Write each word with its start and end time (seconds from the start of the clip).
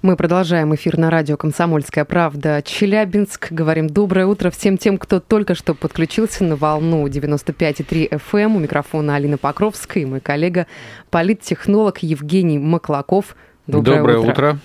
Мы 0.00 0.14
продолжаем 0.14 0.72
эфир 0.76 0.96
на 0.96 1.10
радио 1.10 1.36
«Комсомольская 1.36 2.04
правда». 2.04 2.62
Челябинск. 2.64 3.50
Говорим 3.50 3.88
доброе 3.88 4.26
утро 4.26 4.50
всем 4.50 4.78
тем, 4.78 4.96
кто 4.96 5.18
только 5.18 5.56
что 5.56 5.74
подключился 5.74 6.44
на 6.44 6.54
волну 6.54 7.04
95,3 7.08 8.08
FM. 8.08 8.38
Эм. 8.38 8.56
У 8.56 8.58
микрофона 8.60 9.16
Алина 9.16 9.38
Покровская 9.38 10.04
и 10.04 10.06
мой 10.06 10.20
коллега, 10.20 10.68
политтехнолог 11.10 11.98
Евгений 11.98 12.60
Маклаков– 12.60 13.34
Доброе, 13.68 13.98
Доброе 13.98 14.18
утро. 14.18 14.30
утро. 14.30 14.58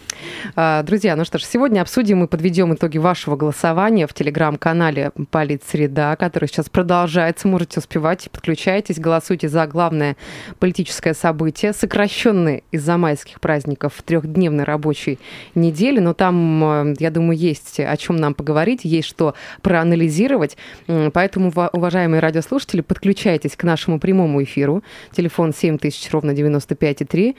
А, 0.56 0.82
друзья, 0.84 1.18
ну 1.18 1.26
что 1.26 1.38
ж, 1.38 1.44
сегодня 1.44 1.82
обсудим 1.82 2.24
и 2.24 2.28
подведем 2.28 2.74
итоги 2.74 2.98
вашего 2.98 3.36
голосования 3.36 4.08
в 4.08 4.14
телеграм-канале 4.14 5.12
«Политсреда», 5.30 6.16
который 6.18 6.48
сейчас 6.48 6.70
продолжается. 6.70 7.50
Можете 7.50 7.82
успевать, 7.82 8.30
подключайтесь, 8.32 8.98
голосуйте 8.98 9.50
за 9.50 9.68
главное 9.68 10.16
политическое 10.60 11.14
событие, 11.14 11.74
сокращенный 11.74 12.64
из-за 12.72 12.96
майских 12.96 13.42
праздников 13.42 14.02
трехдневной 14.06 14.64
рабочей 14.64 15.20
недели. 15.54 16.00
Но 16.00 16.14
там, 16.14 16.64
э, 16.64 16.96
я 17.00 17.12
думаю, 17.12 17.38
есть 17.38 17.82
о 17.82 17.98
чем 17.98 18.16
нам 18.16 18.34
поговорить, 18.36 18.86
есть 18.86 19.10
что 19.10 19.34
проанализировать. 19.62 20.56
Поэтому, 20.88 21.52
уважаемые 21.74 22.22
радиослушатели, 22.22 22.80
подключайтесь 22.80 23.58
к 23.58 23.64
нашему 23.66 24.00
прямому 24.00 24.42
эфиру. 24.42 24.82
Телефон 25.12 25.54
7000, 25.54 26.10
ровно 26.12 26.32
95,3. 26.32 27.36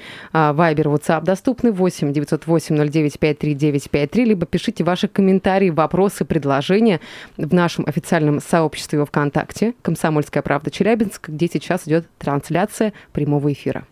Вайбер, 0.52 0.88
WhatsApp 0.88 1.24
доступен 1.24 1.53
доступны 1.54 1.72
8 1.72 2.12
908 2.12 2.76
09 2.76 3.18
53953, 3.18 4.24
либо 4.24 4.46
пишите 4.46 4.84
ваши 4.84 5.08
комментарии, 5.08 5.70
вопросы, 5.70 6.24
предложения 6.24 7.00
в 7.36 7.54
нашем 7.54 7.84
официальном 7.86 8.40
сообществе 8.40 8.98
во 8.98 9.06
ВКонтакте 9.06 9.74
«Комсомольская 9.82 10.42
правда 10.42 10.70
Челябинск», 10.70 11.28
где 11.28 11.48
сейчас 11.48 11.86
идет 11.86 12.06
трансляция 12.18 12.92
прямого 13.12 13.52
эфира. 13.52 13.84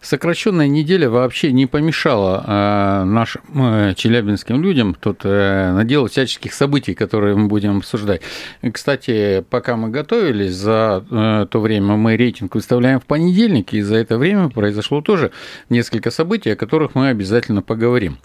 Сокращенная 0.00 0.68
неделя 0.68 1.10
вообще 1.10 1.50
не 1.50 1.66
помешала 1.66 2.44
э, 2.46 3.04
нашим 3.04 3.42
э, 3.54 3.94
челябинским 3.96 4.62
людям 4.62 4.94
тут 4.94 5.22
э, 5.24 5.72
наделать 5.72 6.12
всяческих 6.12 6.54
событий, 6.54 6.94
которые 6.94 7.34
мы 7.34 7.48
будем 7.48 7.78
обсуждать. 7.78 8.22
Кстати, 8.72 9.44
пока 9.50 9.76
мы 9.76 9.88
готовились, 9.88 10.54
за 10.54 11.04
э, 11.10 11.46
то 11.50 11.60
время 11.60 11.96
мы 11.96 12.16
рейтинг 12.16 12.54
выставляем 12.54 13.00
в 13.00 13.06
понедельник, 13.06 13.72
и 13.74 13.82
за 13.82 13.96
это 13.96 14.18
время 14.18 14.50
произошло 14.50 15.00
тоже 15.00 15.32
несколько 15.68 16.12
событий, 16.12 16.50
о 16.50 16.56
которых 16.56 16.94
мы 16.94 17.08
обязательно 17.08 17.62
поговорим. 17.62 18.18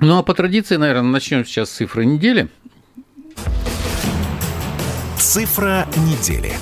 Ну 0.00 0.18
а 0.18 0.24
по 0.24 0.34
традиции, 0.34 0.74
наверное, 0.76 1.10
начнем 1.10 1.44
сейчас 1.44 1.70
с 1.70 1.74
цифры 1.74 2.04
недели. 2.06 2.48
Цифра 5.16 5.86
недели. 5.96 6.52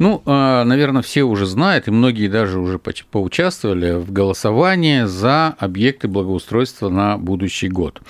Ну, 0.00 0.22
а, 0.24 0.64
наверное, 0.64 1.02
все 1.02 1.24
уже 1.24 1.44
знают, 1.44 1.86
и 1.86 1.90
многие 1.90 2.28
даже 2.28 2.58
уже 2.58 2.78
поучаствовали 2.78 3.92
в 3.92 4.10
голосовании 4.10 5.04
за 5.04 5.54
объекты 5.58 6.08
благоустройства 6.08 6.88
на 6.88 7.18
будущий 7.18 7.68
год. 7.68 8.00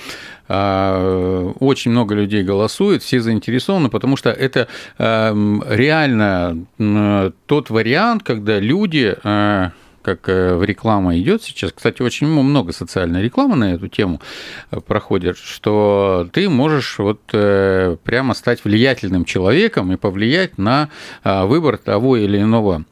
А, 0.47 1.51
очень 1.59 1.91
много 1.91 2.15
людей 2.15 2.45
голосует, 2.45 3.03
все 3.03 3.21
заинтересованы, 3.21 3.89
потому 3.89 4.17
что 4.17 4.31
это 4.31 4.69
а, 4.99 5.35
реально 5.69 6.65
тот 7.47 7.71
вариант, 7.71 8.23
когда 8.23 8.61
люди 8.61 9.17
как 10.03 10.29
э, 10.29 10.61
реклама 10.63 11.19
идет 11.19 11.43
сейчас. 11.43 11.73
Кстати, 11.73 12.03
очень 12.03 12.27
много 12.27 12.73
социальной 12.73 13.23
рекламы 13.23 13.57
на 13.57 13.75
эту 13.75 13.89
тему 13.89 14.21
э, 14.71 14.81
проходит, 14.81 15.37
что 15.37 16.29
ты 16.33 16.49
можешь 16.49 16.99
вот 16.99 17.21
э, 17.33 17.97
прямо 18.03 18.35
стать 18.35 18.65
влиятельным 18.65 19.25
человеком 19.25 19.93
и 19.93 19.97
повлиять 19.97 20.59
на 20.59 20.89
выбор 21.25 21.77
того 21.77 22.17
или 22.17 22.41
иного 22.41 22.85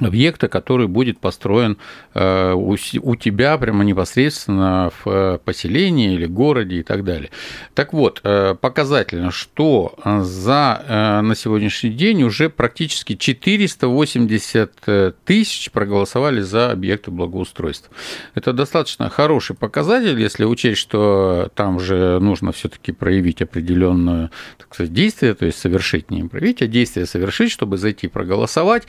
объекта, 0.00 0.48
который 0.48 0.88
будет 0.88 1.18
построен 1.18 1.78
э, 2.14 2.52
у 2.52 3.16
тебя 3.16 3.56
прямо 3.58 3.84
непосредственно 3.84 4.90
в 5.04 5.08
э, 5.08 5.38
поселении 5.44 6.14
или 6.14 6.26
городе 6.26 6.76
и 6.76 6.82
так 6.82 7.04
далее. 7.04 7.30
Так 7.74 7.92
вот, 7.92 8.20
э, 8.22 8.54
показательно, 8.60 9.30
что 9.30 9.94
за 10.04 11.22
на 11.22 11.34
сегодняшний 11.34 11.90
день 11.90 12.22
уже 12.22 12.48
практически 12.48 13.16
480 13.16 15.14
тысяч 15.24 15.70
проголосовали 15.70 16.40
за 16.40 16.70
объекты 16.70 17.10
благоустройства. 17.10 17.94
Это 18.34 18.52
достаточно 18.52 19.08
хороший 19.08 19.56
показатель, 19.56 20.20
если 20.20 20.44
учесть, 20.44 20.80
что 20.80 21.50
там 21.54 21.80
же 21.80 22.18
нужно 22.20 22.52
все-таки 22.52 22.92
проявить 22.92 23.42
определенное 23.42 24.30
так 24.58 24.74
сказать, 24.74 24.92
действие, 24.92 25.34
то 25.34 25.46
есть 25.46 25.58
совершить 25.58 26.10
не 26.10 26.24
проявить, 26.24 26.62
а 26.62 26.66
действие 26.66 27.06
совершить, 27.06 27.50
чтобы 27.50 27.76
зайти 27.76 28.08
проголосовать 28.08 28.84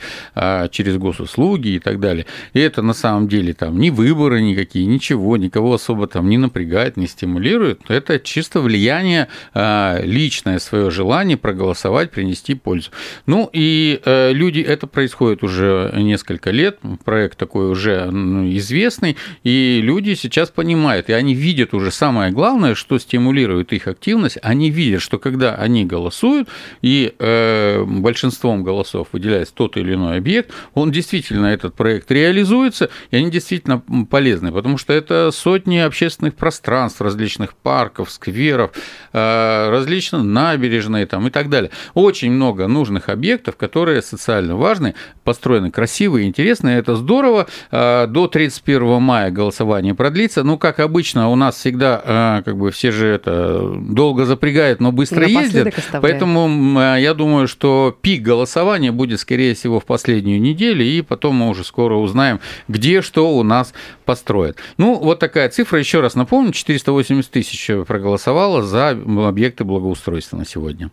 через 0.70 0.97
госуслуги 0.98 1.68
и 1.68 1.78
так 1.78 2.00
далее. 2.00 2.26
И 2.52 2.60
это 2.60 2.82
на 2.82 2.92
самом 2.92 3.28
деле 3.28 3.54
там 3.54 3.78
ни 3.78 3.90
выборы 3.90 4.40
никакие, 4.40 4.86
ничего, 4.86 5.36
никого 5.36 5.74
особо 5.74 6.06
там 6.06 6.28
не 6.28 6.38
напрягает, 6.38 6.96
не 6.96 7.06
стимулирует. 7.06 7.80
Это 7.88 8.18
чисто 8.18 8.60
влияние 8.60 9.28
а, 9.54 10.00
личное, 10.02 10.58
свое 10.58 10.90
желание 10.90 11.36
проголосовать, 11.36 12.10
принести 12.10 12.54
пользу. 12.54 12.90
Ну 13.26 13.48
и 13.52 14.00
э, 14.04 14.32
люди, 14.32 14.60
это 14.60 14.86
происходит 14.86 15.42
уже 15.42 15.92
несколько 15.96 16.50
лет, 16.50 16.78
проект 17.04 17.38
такой 17.38 17.70
уже 17.70 18.08
известный, 18.52 19.16
и 19.44 19.80
люди 19.82 20.14
сейчас 20.14 20.50
понимают, 20.50 21.08
и 21.08 21.12
они 21.12 21.34
видят 21.34 21.74
уже 21.74 21.90
самое 21.90 22.32
главное, 22.32 22.74
что 22.74 22.98
стимулирует 22.98 23.72
их 23.72 23.86
активность, 23.86 24.38
они 24.42 24.70
видят, 24.70 25.02
что 25.02 25.18
когда 25.18 25.54
они 25.54 25.84
голосуют, 25.84 26.48
и 26.82 27.14
э, 27.18 27.84
большинством 27.84 28.62
голосов 28.62 29.08
выделяется 29.12 29.54
тот 29.54 29.76
или 29.76 29.94
иной 29.94 30.18
объект, 30.18 30.52
он 30.74 30.87
он 30.88 30.92
действительно, 30.92 31.46
этот 31.46 31.74
проект 31.74 32.10
реализуется, 32.10 32.88
и 33.10 33.16
они 33.16 33.30
действительно 33.30 33.82
полезны, 34.10 34.50
потому 34.50 34.78
что 34.78 34.94
это 34.94 35.30
сотни 35.32 35.76
общественных 35.76 36.34
пространств, 36.34 37.02
различных 37.02 37.54
парков, 37.54 38.10
скверов, 38.10 38.70
э, 39.12 39.70
различные 39.70 40.22
набережные 40.22 41.04
там, 41.06 41.26
и 41.26 41.30
так 41.30 41.50
далее. 41.50 41.70
Очень 41.92 42.32
много 42.32 42.66
нужных 42.68 43.10
объектов, 43.10 43.56
которые 43.56 44.00
социально 44.00 44.56
важны, 44.56 44.94
построены 45.24 45.70
красивые, 45.70 46.26
интересные, 46.26 46.78
это 46.78 46.96
здорово. 46.96 47.46
Э, 47.70 48.06
до 48.06 48.26
31 48.26 49.02
мая 49.02 49.30
голосование 49.30 49.94
продлится. 49.94 50.42
Ну, 50.42 50.56
как 50.56 50.80
обычно, 50.80 51.28
у 51.28 51.36
нас 51.36 51.56
всегда, 51.56 52.02
э, 52.40 52.42
как 52.44 52.56
бы 52.56 52.70
все 52.70 52.92
же 52.92 53.06
это 53.06 53.74
долго 53.78 54.24
запрягают, 54.24 54.80
но 54.80 54.90
быстро 54.90 55.26
ездят. 55.26 55.74
Поэтому 56.00 56.80
я 56.96 57.12
думаю, 57.12 57.46
что 57.46 57.94
пик 58.00 58.22
голосования 58.22 58.90
будет, 58.90 59.20
скорее 59.20 59.54
всего, 59.54 59.80
в 59.80 59.84
последнюю 59.84 60.40
неделю, 60.40 60.77
построили, 60.78 60.84
и 60.84 61.02
потом 61.02 61.36
мы 61.36 61.48
уже 61.48 61.64
скоро 61.64 61.94
узнаем, 61.94 62.40
где 62.68 63.02
что 63.02 63.36
у 63.36 63.42
нас 63.42 63.72
построят. 64.04 64.56
Ну, 64.76 64.98
вот 64.98 65.18
такая 65.18 65.48
цифра, 65.48 65.78
еще 65.78 66.00
раз 66.00 66.14
напомню, 66.14 66.52
480 66.52 67.30
тысяч 67.30 67.70
проголосовало 67.86 68.62
за 68.62 68.90
объекты 68.90 69.64
благоустройства 69.64 70.36
на 70.36 70.44
сегодня. 70.44 70.90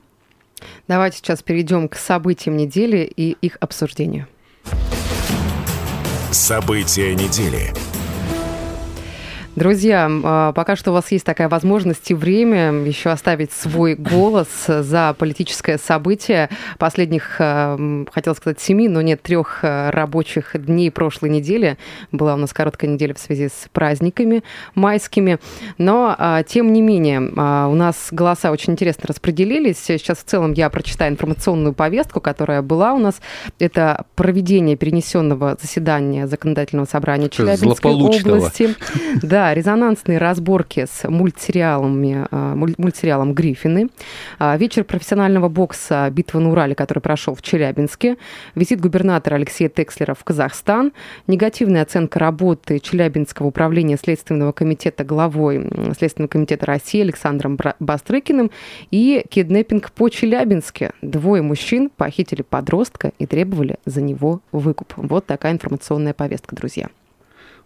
Давайте 0.88 1.18
сейчас 1.18 1.44
перейдем 1.44 1.88
к 1.88 1.96
событиям 1.96 2.58
недели 2.58 3.10
и 3.16 3.36
их 3.42 3.58
обсуждению. 3.60 4.28
События 6.32 7.14
недели. 7.14 7.74
Друзья, 9.56 10.12
а, 10.12 10.52
пока 10.52 10.76
что 10.76 10.92
у 10.92 10.94
вас 10.94 11.10
есть 11.14 11.26
такая 11.26 11.48
возможность 11.48 12.12
и 12.12 12.14
время 12.14 12.74
еще 12.74 13.10
оставить 13.10 13.54
свой 13.54 13.96
голос 13.96 14.50
за 14.68 15.16
политическое 15.18 15.78
событие 15.78 16.50
последних, 16.78 17.38
а, 17.40 18.04
хотел 18.12 18.36
сказать, 18.36 18.60
семи, 18.60 18.90
но 18.90 19.02
нет, 19.02 19.22
трех 19.22 19.60
а, 19.62 19.92
рабочих 19.92 20.62
дней 20.62 20.92
прошлой 20.92 21.30
недели. 21.30 21.78
Была 22.12 22.34
у 22.34 22.38
нас 22.38 22.52
короткая 22.52 22.92
неделя 22.92 23.14
в 23.14 23.18
связи 23.18 23.48
с 23.48 23.70
праздниками 23.72 24.44
майскими. 24.74 25.40
Но, 25.78 26.18
тем 26.48 26.74
не 26.74 26.82
менее, 26.82 27.22
у 27.22 27.76
нас 27.76 28.10
голоса 28.12 28.52
очень 28.52 28.74
интересно 28.74 29.06
распределились. 29.08 29.78
Сейчас 29.78 30.18
в 30.18 30.24
целом 30.24 30.52
я 30.52 30.70
прочитаю 30.70 31.14
информационную 31.14 31.74
повестку, 31.74 32.20
которая 32.20 32.62
была 32.62 32.94
у 32.94 33.00
нас. 33.00 33.22
Это 33.60 34.06
проведение 34.16 34.76
перенесенного 34.76 35.58
заседания 35.62 36.28
законодательного 36.28 36.88
собрания 36.88 37.30
Челябинской 37.30 37.94
области. 37.94 38.76
Да, 39.22 39.45
Резонансные 39.54 40.18
разборки 40.18 40.86
с 40.90 41.08
мультсериалами, 41.08 42.28
а, 42.32 42.56
мультсериалом 42.56 43.34
«Гриффины», 43.34 43.90
а, 44.40 44.58
вечер 44.58 44.84
профессионального 44.84 45.50
бокса 45.50 46.10
«Битва 46.12 46.40
на 46.40 46.52
Урале», 46.52 46.76
который 46.76 47.00
прошел 47.00 47.36
в 47.36 47.42
Челябинске, 47.42 48.18
визит 48.56 48.82
губернатора 48.82 49.36
Алексея 49.36 49.70
Текслера 49.70 50.14
в 50.14 50.24
Казахстан, 50.24 50.94
негативная 51.28 51.84
оценка 51.84 52.20
работы 52.20 52.80
Челябинского 52.80 53.48
управления 53.48 53.98
Следственного 53.98 54.52
комитета 54.52 55.04
главой 55.04 55.70
Следственного 55.98 56.30
комитета 56.30 56.66
России 56.66 57.02
Александром 57.02 57.58
Бастрыкиным 57.80 58.52
и 58.92 59.24
киднеппинг 59.30 59.92
по 59.92 60.10
Челябинске. 60.10 60.92
Двое 61.02 61.42
мужчин 61.42 61.90
похитили 61.90 62.42
подростка 62.42 63.12
и 63.20 63.26
требовали 63.26 63.78
за 63.86 64.02
него 64.02 64.42
выкуп. 64.52 64.94
Вот 64.96 65.26
такая 65.26 65.54
информационная 65.54 66.14
повестка, 66.14 66.56
друзья. 66.56 66.90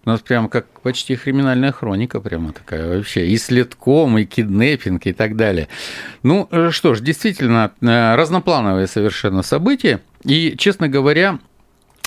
У 0.10 0.12
нас 0.12 0.22
прям 0.22 0.50
как 0.50 0.66
почти 0.82 1.16
криминальная 1.16 1.72
хроника 1.72 2.20
прямо 2.20 2.52
такая 2.52 2.98
вообще. 2.98 3.28
И 3.28 3.38
следком, 3.38 4.18
и 4.18 4.26
киднеппинг, 4.26 5.06
и 5.06 5.14
так 5.14 5.36
далее. 5.36 5.68
Ну 6.24 6.48
э, 6.50 6.72
что 6.72 6.96
ж, 6.96 7.02
действительно, 7.02 7.74
э, 7.80 8.16
разноплановые 8.16 8.88
совершенно 8.88 9.44
события. 9.44 10.00
И, 10.24 10.56
честно 10.58 10.88
говоря, 10.88 11.38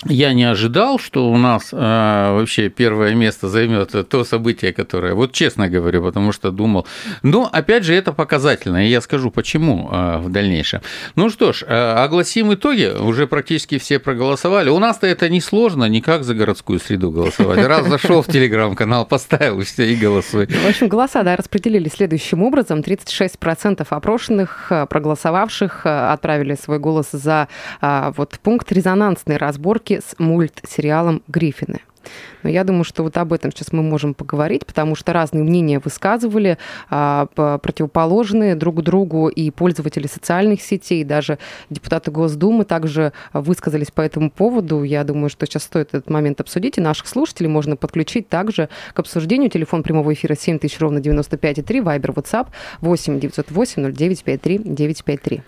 я 0.07 0.33
не 0.33 0.45
ожидал, 0.45 0.99
что 0.99 1.31
у 1.31 1.37
нас 1.37 1.69
э, 1.73 1.77
вообще 1.77 2.69
первое 2.69 3.15
место 3.15 3.49
займет 3.49 4.09
то 4.09 4.25
событие, 4.25 4.73
которое, 4.73 5.15
вот 5.15 5.33
честно 5.33 5.69
говорю, 5.69 6.03
потому 6.03 6.33
что 6.33 6.51
думал. 6.51 6.87
Но 7.23 7.49
опять 7.51 7.85
же 7.85 7.95
это 7.95 8.13
показательно, 8.13 8.85
и 8.85 8.91
я 8.91 9.01
скажу 9.01 9.31
почему 9.31 9.89
э, 9.93 10.19
в 10.19 10.31
дальнейшем. 10.31 10.81
Ну 11.15 11.31
что 11.31 11.53
ж, 11.53 11.63
э, 11.63 12.05
огласим 12.05 12.53
итоги. 12.53 12.93
Уже 12.99 13.27
практически 13.27 13.79
все 13.79 13.99
проголосовали. 13.99 14.71
У 14.71 14.79
нас-то 14.79 15.07
это 15.07 15.29
не 15.29 15.41
сложно, 15.41 15.85
никак 15.85 16.25
за 16.25 16.35
городскую 16.35 16.81
среду 16.81 17.11
голосовать. 17.11 17.65
Раз 17.65 17.87
зашел 17.87 18.23
в 18.23 18.27
телеграм-канал, 18.27 19.07
поставил 19.07 19.63
все 19.63 19.93
и 19.93 19.97
голосуй. 19.97 20.47
В 20.47 20.69
общем, 20.69 20.89
голоса 20.89 21.23
да, 21.23 21.37
распределились 21.37 21.93
следующим 21.93 22.43
образом: 22.43 22.81
36% 22.81 23.87
опрошенных, 23.89 24.67
э, 24.71 24.87
проголосовавших, 24.87 25.83
э, 25.85 26.13
отправили 26.13 26.57
свой 26.57 26.79
голос 26.79 27.11
за 27.13 27.49
э, 27.81 28.13
вот 28.17 28.39
пункт 28.43 28.73
резонансной 28.73 29.37
разборки 29.37 29.92
связке 29.93 30.00
с 30.00 30.19
мультсериалом 30.19 31.23
«Гриффины». 31.29 31.81
Но 32.43 32.50
я 32.50 32.65
думаю, 32.65 32.83
что 32.83 33.05
вот 33.05 33.17
об 33.17 33.33
этом 33.33 33.53
сейчас 33.53 33.73
мы 33.73 33.81
можем 33.85 34.12
поговорить, 34.12 34.67
потому 34.67 34.97
что 34.97 35.12
разные 35.12 35.44
мнения 35.44 35.79
высказывали, 35.79 36.59
а, 36.91 37.27
противоположные 37.27 38.56
друг 38.56 38.83
другу 38.83 39.29
и 39.29 39.53
пользователи 39.53 40.09
социальных 40.09 40.62
сетей, 40.62 41.05
даже 41.05 41.39
депутаты 41.71 42.11
Госдумы 42.11 42.65
также 42.65 43.12
высказались 43.33 43.93
по 43.93 44.00
этому 44.00 44.33
поводу. 44.33 44.83
Я 44.83 45.05
думаю, 45.05 45.31
что 45.31 45.47
сейчас 45.47 45.62
стоит 45.62 45.91
этот 45.94 46.11
момент 46.11 46.41
обсудить, 46.41 46.77
и 46.77 46.81
наших 46.81 47.06
слушателей 47.06 47.49
можно 47.49 47.77
подключить 47.77 48.29
также 48.29 48.69
к 48.94 48.99
обсуждению. 48.99 49.49
Телефон 49.49 49.85
прямого 49.85 50.12
эфира 50.12 50.35
7000 50.35 50.81
ровно 50.81 50.99
95,3, 50.99 51.83
Вайбер, 51.83 52.11
WhatsApp 52.11 52.49
8 52.81 53.21
908 53.21 53.94
0953 53.94 54.59
953. 54.59 55.43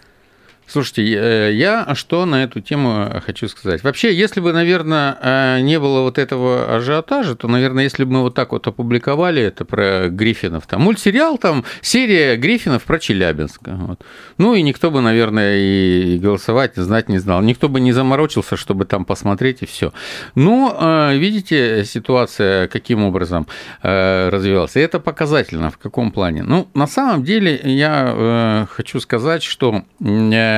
Слушайте, 0.66 1.02
э, 1.02 1.52
я 1.52 1.94
что 1.94 2.24
на 2.24 2.44
эту 2.44 2.60
тему 2.60 3.10
хочу 3.24 3.48
сказать. 3.48 3.84
Вообще, 3.84 4.14
если 4.14 4.40
бы, 4.40 4.52
наверное, 4.52 5.16
э, 5.20 5.60
не 5.60 5.78
было 5.78 6.00
вот 6.00 6.18
этого 6.18 6.76
ажиотажа, 6.76 7.34
то, 7.34 7.48
наверное, 7.48 7.84
если 7.84 8.04
бы 8.04 8.12
мы 8.12 8.20
вот 8.22 8.34
так 8.34 8.52
вот 8.52 8.66
опубликовали 8.66 9.42
это 9.42 9.64
про 9.64 10.08
Гриффинов, 10.08 10.66
там 10.66 10.82
мультсериал, 10.82 11.38
там 11.38 11.64
серия 11.80 12.36
Гриффинов 12.36 12.84
про 12.84 12.98
Челябинск. 12.98 13.60
Вот. 13.66 14.00
Ну 14.38 14.54
и 14.54 14.62
никто 14.62 14.90
бы, 14.90 15.00
наверное, 15.00 15.58
и 15.58 16.18
голосовать, 16.18 16.76
знать 16.76 17.08
не 17.08 17.18
знал. 17.18 17.42
Никто 17.42 17.68
бы 17.68 17.80
не 17.80 17.92
заморочился, 17.92 18.56
чтобы 18.56 18.86
там 18.86 19.04
посмотреть 19.04 19.62
и 19.62 19.66
все. 19.66 19.92
Но 20.34 20.76
э, 20.80 21.16
видите, 21.16 21.84
ситуация 21.84 22.68
каким 22.68 23.04
образом 23.04 23.46
развивалась. 23.82 24.76
И 24.76 24.80
это 24.80 24.98
показательно 24.98 25.70
в 25.70 25.78
каком 25.78 26.10
плане. 26.10 26.42
Ну, 26.42 26.68
на 26.74 26.86
самом 26.86 27.22
деле, 27.24 27.60
я 27.64 28.66
хочу 28.70 29.00
сказать, 29.00 29.42
что 29.42 29.84
Э, 30.00 30.53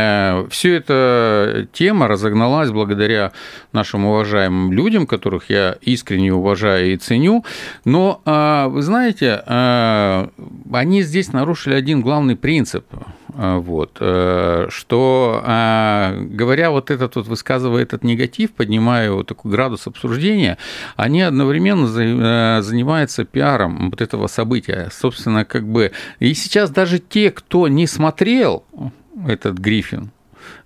все 0.51 0.75
эта 0.77 1.67
тема 1.73 2.09
разогналась 2.09 2.71
благодаря 2.71 3.33
нашим 3.73 4.07
уважаемым 4.07 4.73
людям, 4.73 5.07
которых 5.07 5.51
я 5.51 5.77
искренне 5.81 6.33
уважаю 6.33 6.93
и 6.93 6.97
ценю. 6.97 7.45
Но, 7.85 8.21
э, 8.25 8.67
вы 8.69 8.83
знаете, 8.83 9.43
э, 9.47 10.29
они 10.73 11.03
здесь 11.03 11.33
нарушили 11.33 11.75
один 11.75 12.01
главный 12.01 12.37
принцип 12.37 12.85
вот, 13.39 13.97
что, 13.97 15.43
говоря 15.45 16.71
вот 16.71 16.91
этот 16.91 17.17
вот, 17.17 17.27
высказывая 17.27 17.83
этот 17.83 18.03
негатив, 18.03 18.53
поднимая 18.53 19.11
вот 19.13 19.27
такой 19.27 19.51
градус 19.51 19.87
обсуждения, 19.87 20.57
они 20.97 21.21
одновременно 21.21 21.87
занимаются 22.63 23.27
пиаром 23.27 23.91
вот 23.91 24.01
этого 24.01 24.27
события. 24.29 24.89
Собственно, 24.91 25.45
как 25.45 25.69
бы, 25.69 25.93
и 26.19 26.33
сейчас 26.33 26.71
даже 26.71 26.99
те, 26.99 27.31
кто 27.31 27.69
не 27.69 27.87
смотрел 27.87 28.65
этот 29.27 29.59
Гриффин, 29.59 30.11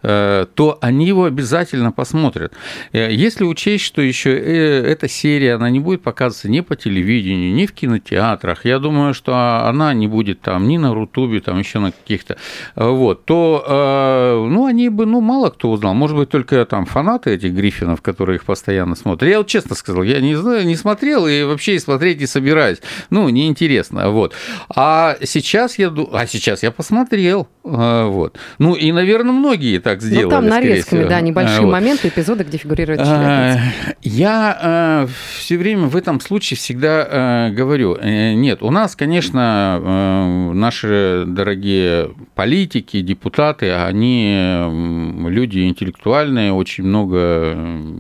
то 0.03 0.79
они 0.81 1.07
его 1.07 1.25
обязательно 1.25 1.93
посмотрят. 1.93 2.53
Э, 2.93 3.13
если 3.13 3.45
учесть, 3.45 3.85
что 3.85 4.03
еще 4.03 4.31
э, 4.31 4.85
эта 4.85 5.09
серия, 5.09 5.55
она 5.55 5.71
не 5.71 5.81
будет 5.81 6.03
показываться 6.03 6.49
ни 6.49 6.61
по 6.61 6.77
телевидению, 6.77 7.53
ни 7.55 7.67
в 7.67 7.73
кинотеатрах, 7.73 8.65
я 8.65 8.79
думаю, 8.79 9.15
что 9.15 9.35
она 9.67 9.93
не 9.95 10.07
будет 10.07 10.41
там 10.41 10.69
ни 10.69 10.79
на 10.79 10.95
Рутубе, 10.95 11.41
там 11.41 11.59
еще 11.59 11.79
на 11.79 11.93
каких-то, 11.93 12.37
вот, 12.77 13.25
то, 13.25 14.47
ну, 14.51 14.67
они 14.67 14.89
бы, 14.89 15.07
ну, 15.07 15.21
мало 15.21 15.51
кто 15.51 15.71
узнал, 15.71 15.95
может 15.95 16.17
быть, 16.17 16.31
только 16.31 16.65
там 16.65 16.87
фанаты 16.87 17.31
этих 17.31 17.53
Гриффинов, 17.53 18.03
которые 18.03 18.37
их 18.37 18.45
постоянно 18.45 18.95
смотрят. 18.95 19.31
Я 19.31 19.39
вот 19.39 19.47
честно 19.47 19.75
сказал, 19.75 20.03
я 20.03 20.21
не 20.21 20.35
знаю, 20.35 20.67
не 20.67 20.77
смотрел 20.77 21.27
и 21.27 21.43
вообще 21.43 21.75
и 21.75 21.79
смотреть 21.79 22.21
не 22.21 22.27
собираюсь. 22.27 22.79
Ну, 23.11 23.29
неинтересно, 23.29 24.11
вот. 24.11 24.35
А 24.69 25.17
сейчас 25.23 25.79
я, 25.79 25.93
а 26.13 26.27
сейчас 26.27 26.63
я 26.63 26.71
посмотрел, 26.71 27.49
вот. 27.63 28.39
Ну, 28.59 28.75
и, 28.75 28.93
наверное, 28.93 29.33
многие 29.33 29.70
так 29.79 30.01
так 30.01 30.03
сделали. 30.03 30.25
Ну, 30.25 30.31
там 30.31 30.47
нарезками, 30.47 31.05
да, 31.05 31.21
небольшие 31.21 31.63
вот. 31.63 31.73
моменты, 31.73 32.09
эпизоды, 32.09 32.45
где 32.45 32.59
фигурирует 32.59 33.01
Челябинск. 33.01 33.97
Я 34.03 35.07
э, 35.07 35.07
все 35.39 35.57
время 35.57 35.87
в 35.87 35.97
этом 35.97 36.21
случае 36.21 36.57
всегда 36.57 37.49
э, 37.49 37.51
говорю, 37.51 37.97
э, 38.01 38.35
нет, 38.35 38.63
у 38.63 38.71
нас, 38.71 38.97
конечно, 38.97 40.51
наши 40.55 41.25
дорогие 41.27 42.11
политики, 42.35 43.01
депутаты, 43.01 43.73
они 43.73 45.29
люди 45.29 45.67
интеллектуальные, 45.69 46.53
очень 46.53 46.85
много 46.85 47.53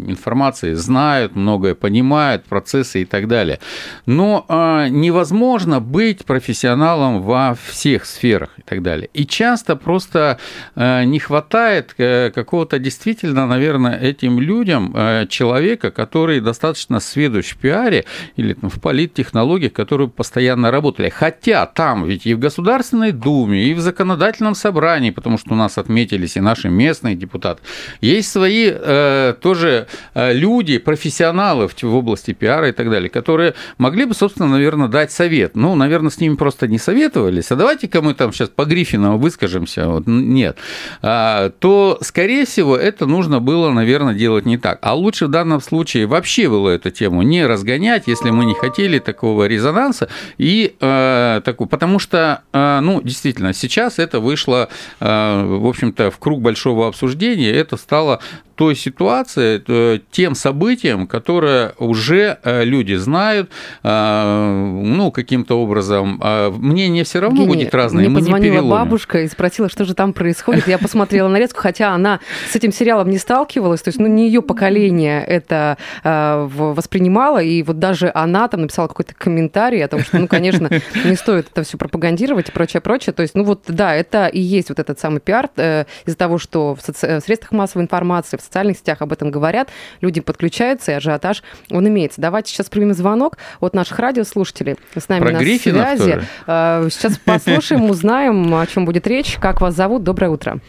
информации 0.06 0.74
знают, 0.74 1.36
многое 1.36 1.74
понимают, 1.74 2.44
процессы 2.44 3.02
и 3.02 3.04
так 3.04 3.28
далее. 3.28 3.58
Но 4.06 4.44
невозможно 4.90 5.80
быть 5.80 6.24
профессионалом 6.24 7.22
во 7.22 7.56
всех 7.66 8.04
сферах 8.04 8.50
и 8.58 8.62
так 8.62 8.82
далее. 8.82 9.08
И 9.14 9.26
часто 9.26 9.76
просто 9.76 10.38
не 10.76 11.18
хватает 11.18 11.50
хватает 11.60 11.94
э, 11.98 12.30
какого-то 12.34 12.78
действительно, 12.78 13.46
наверное, 13.46 13.98
этим 13.98 14.40
людям 14.40 14.92
э, 14.96 15.26
человека, 15.28 15.90
который 15.90 16.40
достаточно 16.40 17.00
сведущ 17.00 17.52
в 17.52 17.58
пиаре 17.58 18.04
или 18.36 18.56
в 18.62 18.80
политтехнологиях, 18.80 19.72
которые 19.72 20.08
постоянно 20.08 20.70
работали. 20.70 21.10
Хотя 21.10 21.66
там 21.66 22.04
ведь 22.04 22.26
и 22.26 22.34
в 22.34 22.38
Государственной 22.38 23.12
Думе, 23.12 23.64
и 23.64 23.74
в 23.74 23.80
Законодательном 23.80 24.54
собрании, 24.54 25.10
потому 25.10 25.38
что 25.38 25.52
у 25.52 25.56
нас 25.56 25.78
отметились 25.78 26.36
и 26.36 26.40
наши 26.40 26.70
местные 26.70 27.14
депутаты, 27.14 27.60
есть 28.00 28.30
свои 28.30 28.70
э, 28.72 29.34
тоже 29.40 29.86
люди, 30.14 30.78
профессионалы 30.78 31.68
в 31.68 31.94
области 31.94 32.32
пиара 32.32 32.68
и 32.68 32.72
так 32.72 32.90
далее, 32.90 33.10
которые 33.10 33.54
могли 33.78 34.04
бы, 34.06 34.14
собственно, 34.14 34.48
наверное, 34.48 34.88
дать 34.88 35.12
совет. 35.12 35.56
Ну, 35.56 35.74
наверное, 35.74 36.10
с 36.10 36.20
ними 36.20 36.36
просто 36.36 36.68
не 36.68 36.78
советовались. 36.78 37.52
А 37.52 37.56
давайте-ка 37.56 38.00
мы 38.02 38.14
там 38.14 38.32
сейчас 38.32 38.48
по 38.48 38.64
Гриффинам 38.64 39.18
выскажемся. 39.18 39.88
Вот, 39.88 40.06
нет. 40.06 40.56
А, 41.02 41.49
то 41.50 41.98
скорее 42.00 42.44
всего, 42.44 42.76
это 42.76 43.06
нужно 43.06 43.40
было, 43.40 43.70
наверное, 43.70 44.14
делать 44.14 44.46
не 44.46 44.58
так. 44.58 44.78
А 44.82 44.94
лучше 44.94 45.26
в 45.26 45.30
данном 45.30 45.60
случае 45.60 46.06
вообще 46.06 46.48
было 46.48 46.70
эту 46.70 46.90
тему 46.90 47.22
не 47.22 47.46
разгонять, 47.46 48.04
если 48.06 48.30
мы 48.30 48.44
не 48.44 48.54
хотели 48.54 48.98
такого 48.98 49.46
резонанса. 49.46 50.08
И, 50.38 50.74
э, 50.80 51.40
такой, 51.44 51.66
потому 51.66 51.98
что, 51.98 52.42
э, 52.52 52.80
ну, 52.80 53.00
действительно, 53.02 53.52
сейчас 53.52 53.98
это 53.98 54.20
вышло, 54.20 54.68
э, 55.00 55.44
в 55.44 55.66
общем-то, 55.66 56.10
в 56.10 56.18
круг 56.18 56.40
большого 56.40 56.88
обсуждения. 56.88 57.50
Это 57.50 57.76
стало 57.76 58.20
той 58.60 58.76
ситуации, 58.76 59.62
э, 59.66 60.00
тем 60.10 60.34
событиям, 60.34 61.06
которые 61.06 61.72
уже 61.78 62.36
э, 62.44 62.62
люди 62.64 62.92
знают, 62.92 63.48
э, 63.82 64.80
ну, 64.84 65.10
каким-то 65.10 65.58
образом. 65.58 66.20
Мнение 66.58 67.04
все 67.04 67.20
равно 67.20 67.44
Евгений, 67.44 67.62
будет 67.62 67.74
разное, 67.74 68.00
мне 68.00 68.10
мы 68.10 68.18
позвонила 68.18 68.70
бабушка 68.70 69.22
и 69.22 69.28
спросила, 69.28 69.70
что 69.70 69.86
же 69.86 69.94
там 69.94 70.12
происходит. 70.12 70.68
Я 70.68 70.76
посмотрела 70.76 71.28
нарезку, 71.28 71.58
хотя 71.58 71.94
она 71.94 72.20
с 72.50 72.54
этим 72.54 72.70
сериалом 72.70 73.08
не 73.08 73.16
сталкивалась, 73.16 73.80
то 73.80 73.88
есть, 73.88 73.98
ну, 73.98 74.06
не 74.06 74.26
ее 74.26 74.42
поколение 74.42 75.24
это 75.24 75.78
воспринимало, 76.04 77.38
и 77.42 77.62
вот 77.62 77.78
даже 77.78 78.12
она 78.14 78.46
там 78.48 78.60
написала 78.60 78.88
какой-то 78.88 79.14
комментарий 79.14 79.82
о 79.82 79.88
том, 79.88 80.00
что, 80.00 80.18
ну, 80.18 80.28
конечно, 80.28 80.68
не 81.06 81.16
стоит 81.16 81.46
это 81.50 81.62
все 81.62 81.78
пропагандировать 81.78 82.50
и 82.50 82.52
прочее, 82.52 82.82
прочее. 82.82 83.14
То 83.14 83.22
есть, 83.22 83.34
ну, 83.34 83.44
вот, 83.44 83.62
да, 83.68 83.94
это 83.94 84.26
и 84.26 84.38
есть 84.38 84.68
вот 84.68 84.78
этот 84.78 85.00
самый 85.00 85.20
пиар 85.20 85.48
из-за 85.56 86.16
того, 86.18 86.36
что 86.36 86.74
в, 86.74 86.82
соци... 86.82 87.20
в 87.20 87.24
средствах 87.24 87.52
массовой 87.52 87.84
информации, 87.84 88.36
в 88.36 88.49
социальных 88.50 88.78
сетях 88.78 89.00
об 89.00 89.12
этом 89.12 89.30
говорят, 89.30 89.70
люди 90.00 90.20
подключаются, 90.20 90.92
и 90.92 90.94
ажиотаж, 90.94 91.42
он 91.70 91.86
имеется. 91.88 92.20
Давайте 92.20 92.52
сейчас 92.52 92.68
примем 92.68 92.92
звонок 92.94 93.38
от 93.60 93.74
наших 93.74 93.98
радиослушателей. 93.98 94.76
С 94.94 95.08
нами 95.08 95.20
Про 95.20 95.32
на 95.32 95.38
Гриффина, 95.38 95.96
связи. 95.96 96.22
А, 96.46 96.86
сейчас 96.90 97.18
послушаем, 97.18 97.84
узнаем, 97.90 98.54
о 98.54 98.66
чем 98.66 98.84
будет 98.84 99.06
речь. 99.06 99.36
Как 99.40 99.60
вас 99.60 99.74
зовут? 99.74 100.02
Доброе 100.02 100.30
утро. 100.30 100.60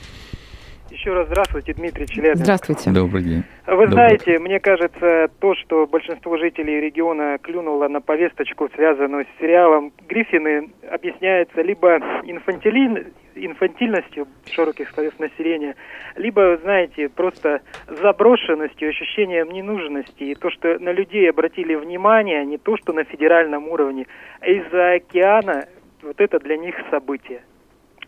Еще 1.01 1.13
раз 1.13 1.27
здравствуйте, 1.29 1.73
Дмитрий 1.73 2.05
Челябинск. 2.05 2.43
Здравствуйте. 2.43 2.91
Добрый 2.91 3.23
день. 3.23 3.43
Вы 3.65 3.87
Добрый. 3.87 3.89
знаете, 3.89 4.37
мне 4.37 4.59
кажется, 4.59 5.29
то, 5.39 5.55
что 5.55 5.87
большинство 5.87 6.37
жителей 6.37 6.79
региона 6.79 7.39
клюнуло 7.41 7.87
на 7.87 8.01
повесточку, 8.01 8.69
связанную 8.75 9.25
с 9.25 9.41
сериалом 9.41 9.93
«Гриффины», 10.07 10.69
объясняется 10.91 11.63
либо 11.63 11.97
инфантильностью 12.23 14.27
широких 14.51 14.91
слоев 14.91 15.17
населения, 15.17 15.75
либо, 16.17 16.57
знаете, 16.57 17.09
просто 17.09 17.61
заброшенностью, 17.87 18.89
ощущением 18.89 19.49
ненужности. 19.49 20.21
И 20.21 20.35
то, 20.35 20.51
что 20.51 20.77
на 20.77 20.91
людей 20.91 21.27
обратили 21.27 21.73
внимание, 21.73 22.45
не 22.45 22.59
то, 22.59 22.77
что 22.77 22.93
на 22.93 23.05
федеральном 23.05 23.67
уровне, 23.69 24.05
а 24.39 24.47
из-за 24.47 24.91
океана, 24.91 25.65
вот 26.03 26.21
это 26.21 26.37
для 26.37 26.57
них 26.57 26.75
событие. 26.91 27.41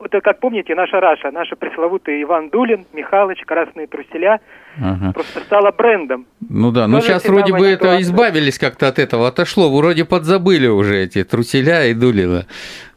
Это, 0.05 0.21
как 0.21 0.39
помните, 0.39 0.75
наша 0.75 0.99
Раша, 0.99 1.31
наша 1.31 1.55
пресловутый 1.55 2.21
Иван 2.23 2.49
Дулин, 2.49 2.85
Михалыч, 2.93 3.41
Красные 3.45 3.87
труселя, 3.87 4.39
Ага. 4.81 5.13
просто 5.13 5.39
стала 5.41 5.71
брендом. 5.71 6.25
Ну 6.49 6.71
да, 6.71 6.87
ну 6.87 6.97
Тоже 6.97 7.07
сейчас 7.07 7.25
вроде 7.25 7.53
бы 7.53 7.65
это 7.65 8.01
избавились 8.01 8.59
как-то 8.59 8.87
от 8.87 8.99
этого, 8.99 9.27
отошло, 9.27 9.75
вроде 9.75 10.05
подзабыли 10.05 10.67
уже 10.67 10.97
эти 10.97 11.23
труселя 11.23 11.85
и 11.85 11.93
дулила. 11.93 12.45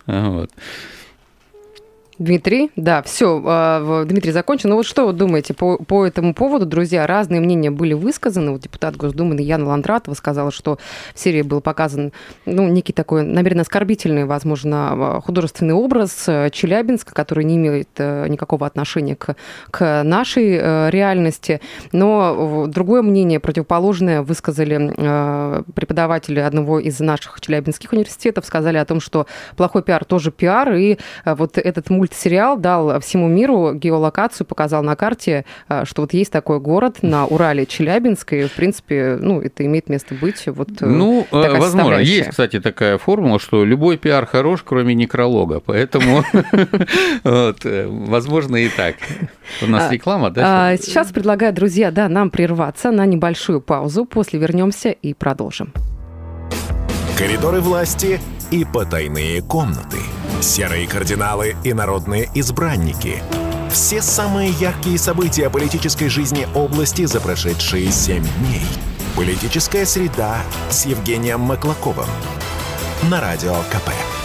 Вот. 0.07 0.51
Дмитрий, 2.19 2.71
да, 2.77 3.03
все, 3.03 4.05
Дмитрий 4.07 4.33
закончил. 4.33 4.71
Ну 4.71 4.77
вот 4.77 4.87
что 4.87 5.07
вы 5.07 5.13
думаете 5.13 5.55
по, 5.55 5.77
по 5.77 6.07
этому 6.07 6.35
поводу, 6.35 6.67
друзья? 6.67 7.07
Разные 7.07 7.41
мнения 7.41 7.71
были 7.71 7.93
высказаны. 7.93 8.53
Вот 8.53 8.63
депутат 8.63 8.97
Госдумы 8.97 9.41
Яна 9.43 9.67
Ландратова 9.67 10.15
сказала, 10.15 10.51
что 10.51 10.79
в 11.15 11.19
серии 11.19 11.43
был 11.43 11.61
показан, 11.61 12.13
ну, 12.45 12.69
некий 12.69 12.93
такой, 12.93 13.23
наверное, 13.23 13.63
оскорбительный, 13.63 14.25
возможно, 14.25 15.21
художественный 15.25 15.75
образ 15.75 16.25
э, 16.29 16.51
Челябинска, 16.51 17.15
который 17.15 17.45
не 17.45 17.57
имеет 17.57 17.89
э, 17.99 18.27
никакого 18.29 18.67
отношения 18.67 19.17
к, 19.17 19.37
к 19.71 20.03
нашей 20.03 20.59
э, 20.61 20.91
реальности. 20.91 21.61
Но 21.93 22.67
другое 22.69 23.03
мнение, 23.03 23.41
противоположное, 23.41 24.23
высказали 24.23 24.77
преподаватели 25.75 26.41
одного 26.41 26.79
из 26.81 27.01
наших 27.01 27.41
челябинских 27.41 27.93
университетов, 27.93 28.47
сказали 28.47 28.77
о 28.77 28.85
том, 28.85 29.01
что 29.01 29.27
плохой 29.57 29.83
пиар 29.83 30.05
тоже 30.05 30.31
пиар, 30.31 30.73
и 30.75 30.99
вот 31.25 31.59
этот 31.59 31.91
мультсериал 32.07 32.57
дал 32.57 33.01
всему 33.01 33.27
миру 33.27 33.75
геолокацию, 33.75 34.47
показал 34.47 34.83
на 34.83 34.95
карте, 34.95 35.45
э, 35.69 35.85
что 35.85 36.03
вот 36.03 36.13
есть 36.13 36.31
такой 36.31 36.61
город 36.61 36.99
на 37.03 37.27
Урале 37.27 37.67
Челябинск, 37.67 38.33
и, 38.33 38.45
в 38.45 38.53
принципе, 38.53 39.19
ну, 39.21 39.41
это 39.41 39.67
имеет 39.67 39.89
место 39.89 40.15
быть. 40.15 40.47
Вот, 40.47 40.69
э, 40.81 40.87
Ну, 40.87 41.27
э, 41.31 41.43
такая 41.43 41.61
возможно, 41.61 41.99
есть, 41.99 42.31
кстати, 42.31 42.61
такая 42.61 42.99
формула, 42.99 43.41
что 43.41 43.65
любой 43.65 43.97
пиар 43.97 44.27
хорош, 44.27 44.63
кроме 44.65 44.95
некролога, 44.95 45.61
поэтому, 45.61 46.25
возможно, 47.25 48.57
и 48.57 48.69
так. 48.69 48.97
У 49.63 49.67
нас 49.67 49.89
А, 49.89 49.93
реклама, 49.93 50.31
да? 50.31 50.69
А, 50.71 50.77
Сейчас 50.77 51.09
предлагаю, 51.09 51.53
друзья, 51.53 51.91
да, 51.91 52.09
нам 52.09 52.31
прерваться 52.31 52.91
на 52.93 53.05
небольшую 53.07 53.61
паузу. 53.61 54.05
После 54.05 54.39
вернемся 54.39 54.91
и 54.91 55.15
продолжим. 55.15 55.73
Коридоры 57.19 57.61
власти 57.61 58.21
и 58.51 58.65
потайные 58.65 59.43
комнаты. 59.43 59.99
Серые 60.41 60.87
кардиналы 60.87 61.57
и 61.65 61.73
народные 61.73 62.29
избранники. 62.35 63.23
Все 63.71 64.01
самые 64.01 64.51
яркие 64.51 64.99
события 64.99 65.51
политической 65.51 66.09
жизни 66.09 66.47
области 66.55 67.05
за 67.05 67.21
прошедшие 67.21 67.91
семь 67.91 68.25
дней. 68.39 68.67
Политическая 69.17 69.87
среда 69.87 70.37
с 70.71 70.87
Евгением 70.87 71.41
Маклаковым. 71.41 72.09
На 73.11 73.21
Радио 73.21 73.55
КП. 73.71 74.16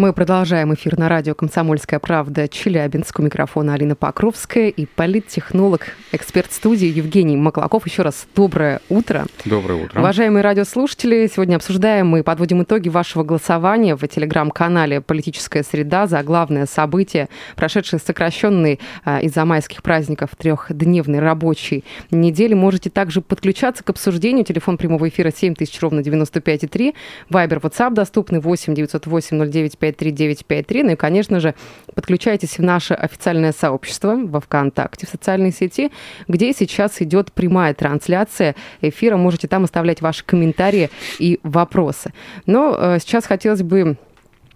Мы 0.00 0.14
продолжаем 0.14 0.72
эфир 0.72 0.98
на 0.98 1.10
радио 1.10 1.34
«Комсомольская 1.34 2.00
правда» 2.00 2.48
Челябинск. 2.48 3.18
У 3.18 3.22
микрофона 3.22 3.74
Алина 3.74 3.94
Покровская 3.94 4.68
и 4.68 4.86
политтехнолог, 4.86 5.88
эксперт 6.12 6.50
студии 6.54 6.86
Евгений 6.86 7.36
Маклаков. 7.36 7.86
Еще 7.86 8.00
раз 8.00 8.26
доброе 8.34 8.80
утро. 8.88 9.26
Доброе 9.44 9.84
утро. 9.84 10.00
Уважаемые 10.00 10.42
радиослушатели, 10.42 11.30
сегодня 11.30 11.56
обсуждаем 11.56 12.06
мы 12.06 12.22
подводим 12.22 12.62
итоги 12.62 12.88
вашего 12.88 13.24
голосования 13.24 13.94
в 13.94 14.08
телеграм-канале 14.08 15.02
«Политическая 15.02 15.62
среда» 15.62 16.06
за 16.06 16.22
главное 16.22 16.64
событие, 16.64 17.28
прошедшее 17.54 18.00
сокращенный 18.00 18.80
а, 19.04 19.20
из-за 19.20 19.44
майских 19.44 19.82
праздников 19.82 20.30
трехдневной 20.34 21.18
рабочей 21.18 21.84
недели. 22.10 22.54
Можете 22.54 22.88
также 22.88 23.20
подключаться 23.20 23.84
к 23.84 23.90
обсуждению. 23.90 24.46
Телефон 24.46 24.78
прямого 24.78 25.10
эфира 25.10 25.30
7000 25.30 25.78
ровно 25.82 26.00
95,3. 26.00 26.94
Вайбер, 27.28 27.58
WhatsApp 27.58 27.92
доступны 27.92 28.40
8 28.40 28.74
908 28.74 29.50
09 29.50 29.78
53 29.92 30.82
Ну 30.82 30.90
и, 30.90 30.96
конечно 30.96 31.40
же, 31.40 31.54
подключайтесь 31.94 32.58
в 32.58 32.62
наше 32.62 32.94
официальное 32.94 33.52
сообщество 33.52 34.16
во 34.16 34.40
ВКонтакте, 34.40 35.06
в 35.06 35.10
социальной 35.10 35.52
сети, 35.52 35.90
где 36.28 36.52
сейчас 36.52 37.00
идет 37.02 37.32
прямая 37.32 37.74
трансляция 37.74 38.54
эфира. 38.80 39.16
Можете 39.16 39.48
там 39.48 39.64
оставлять 39.64 40.02
ваши 40.02 40.24
комментарии 40.24 40.90
и 41.18 41.40
вопросы. 41.42 42.12
Но 42.46 42.76
э, 42.78 42.98
сейчас 43.00 43.26
хотелось 43.26 43.62
бы 43.62 43.96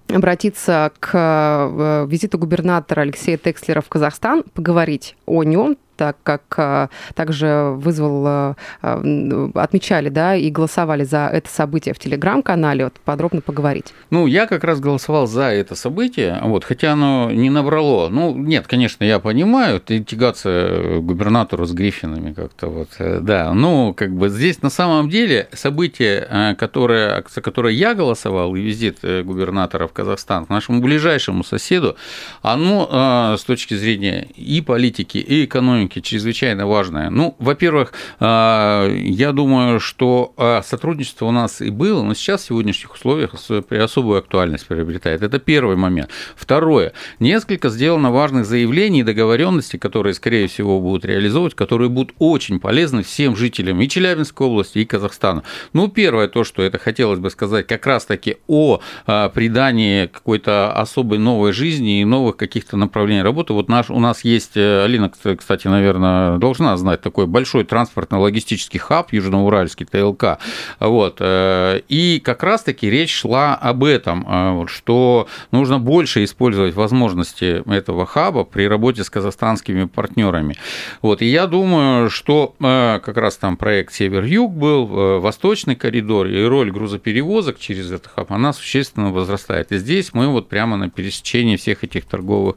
обратиться 0.09 0.93
к 1.01 1.11
э, 1.15 2.07
визиту 2.09 2.39
губернатора 2.39 3.03
Алексея 3.03 3.39
Текслера 3.39 3.81
в 3.81 3.89
Казахстан, 3.89 4.45
поговорить 4.55 5.17
о 5.27 5.43
нем, 5.43 5.77
так 5.97 6.17
как 6.23 6.43
э, 6.57 6.89
также 7.15 7.73
вызвал, 7.77 8.25
э, 8.27 8.55
э, 8.83 9.51
отмечали, 9.55 10.09
да, 10.09 10.35
и 10.37 10.51
голосовали 10.51 11.05
за 11.05 11.29
это 11.33 11.49
событие 11.49 11.95
в 11.95 11.99
телеграм-канале, 11.99 12.85
вот 12.85 12.95
подробно 13.05 13.41
поговорить. 13.41 13.95
Ну, 14.11 14.27
я 14.27 14.47
как 14.47 14.65
раз 14.65 14.81
голосовал 14.81 15.27
за 15.27 15.45
это 15.45 15.75
событие, 15.75 16.41
вот, 16.43 16.65
хотя 16.65 16.93
оно 16.93 17.31
не 17.31 17.51
набрало. 17.51 18.09
Ну, 18.09 18.35
нет, 18.35 18.67
конечно, 18.67 19.05
я 19.05 19.19
понимаю, 19.19 19.81
ты 19.81 20.03
тягаться 20.03 20.99
губернатору 21.01 21.65
с 21.65 21.73
Гриффинами 21.73 22.33
как-то 22.33 22.69
вот, 22.69 22.89
да. 22.99 23.53
Ну, 23.53 23.95
как 23.95 24.13
бы 24.15 24.29
здесь 24.29 24.63
на 24.63 24.71
самом 24.71 25.09
деле 25.09 25.49
событие, 25.53 26.57
которое, 26.59 27.25
за 27.35 27.41
которое 27.41 27.75
я 27.75 27.95
голосовал, 27.95 28.55
и 28.57 28.61
визит 28.61 28.99
губернатора 29.03 29.87
в 29.87 29.93
Казахстан 29.93 30.47
к 30.47 30.49
нашему 30.49 30.81
ближайшему 30.81 31.45
соседу, 31.45 31.97
оно 32.43 33.37
с 33.39 33.45
точки 33.45 33.75
зрения 33.75 34.29
и 34.35 34.61
политики, 34.61 35.19
и 35.19 35.45
экономики 35.45 35.84
чрезвычайно 35.89 36.67
важное. 36.67 37.11
Ну, 37.11 37.37
во-первых, 37.39 37.93
э, 38.21 38.97
я 39.05 39.33
думаю, 39.33 39.81
что 39.81 40.35
э, 40.37 40.63
сотрудничество 40.65 41.27
у 41.27 41.31
нас 41.31 41.61
и 41.61 41.71
было, 41.71 42.03
но 42.03 42.15
сейчас 42.15 42.43
в 42.43 42.47
сегодняшних 42.47 42.95
условиях 42.95 43.35
особую 43.71 44.19
актуальность 44.19 44.67
приобретает. 44.67 45.23
Это 45.23 45.39
первый 45.39 45.77
момент. 45.77 46.11
Второе. 46.37 46.93
Несколько 47.19 47.69
сделано 47.69 48.11
важных 48.11 48.47
заявлений 48.47 49.01
и 49.01 49.03
договоренностей, 49.03 49.79
которые, 49.79 50.15
скорее 50.15 50.47
всего, 50.49 50.81
будут 50.81 51.05
реализовывать, 51.05 51.55
которые 51.55 51.89
будут 51.89 52.15
очень 52.19 52.61
полезны 52.61 53.03
всем 53.03 53.37
жителям 53.37 53.81
и 53.81 53.89
Челябинской 53.89 54.47
области, 54.47 54.79
и 54.79 54.85
Казахстана. 54.85 55.43
Ну, 55.73 55.89
первое, 55.89 56.29
то, 56.29 56.45
что 56.45 56.63
это 56.63 56.79
хотелось 56.79 57.19
бы 57.19 57.31
сказать, 57.31 57.67
как 57.67 57.87
раз-таки 57.87 58.37
о 58.47 58.81
э, 59.07 59.31
придании 59.35 60.07
какой-то 60.07 60.73
особой 60.73 61.19
новой 61.19 61.53
жизни 61.53 62.01
и 62.01 62.05
новых 62.05 62.37
каких-то 62.37 62.77
направлений 62.77 63.23
работы. 63.23 63.53
Вот 63.53 63.69
наш, 63.69 63.91
у 63.91 63.99
нас 63.99 64.25
есть, 64.25 64.57
э, 64.57 64.85
Алина, 64.85 65.11
кстати, 65.37 65.67
наверное, 65.75 66.39
должна 66.39 66.77
знать, 66.77 67.01
такой 67.01 67.27
большой 67.27 67.65
транспортно-логистический 67.65 68.79
хаб 68.79 69.13
Южноуральский, 69.13 69.87
ТЛК. 69.87 70.39
Вот. 70.81 71.17
э, 71.21 71.81
И 71.89 72.21
как 72.25 72.43
раз-таки 72.43 72.91
речь 72.91 73.13
шла 73.13 73.55
об 73.55 73.83
этом, 73.85 74.25
э, 74.29 74.67
что 74.69 75.27
нужно 75.51 75.79
больше 75.79 76.23
использовать 76.25 76.75
возможности 76.75 77.63
этого 77.71 78.07
хаба 78.07 78.45
при 78.45 78.69
работе 78.69 79.03
с 79.03 79.11
казахстанскими 79.11 79.85
партнерами. 79.85 80.55
Вот. 81.03 81.23
И 81.23 81.27
я 81.27 81.47
думаю, 81.47 82.11
что 82.11 82.55
э, 82.61 83.01
как 83.05 83.17
раз 83.17 83.37
там 83.37 83.57
проект 83.57 83.93
Север-Юг 83.93 84.53
был, 84.53 84.87
Восточный 85.21 85.77
коридор, 85.77 86.27
и 86.27 86.45
роль 86.45 86.71
грузоперевозок 86.71 87.59
через 87.59 87.91
этот 87.91 88.13
хаб, 88.15 88.33
она 88.33 88.53
существенно 88.53 89.11
возрастает. 89.11 89.73
И 89.73 89.79
здесь 89.79 90.15
мы 90.15 90.29
вот 90.29 90.49
прямо 90.49 90.77
на 90.77 90.89
пересечении 90.89 91.57
всех 91.57 91.85
этих 91.85 92.05
торговых 92.05 92.57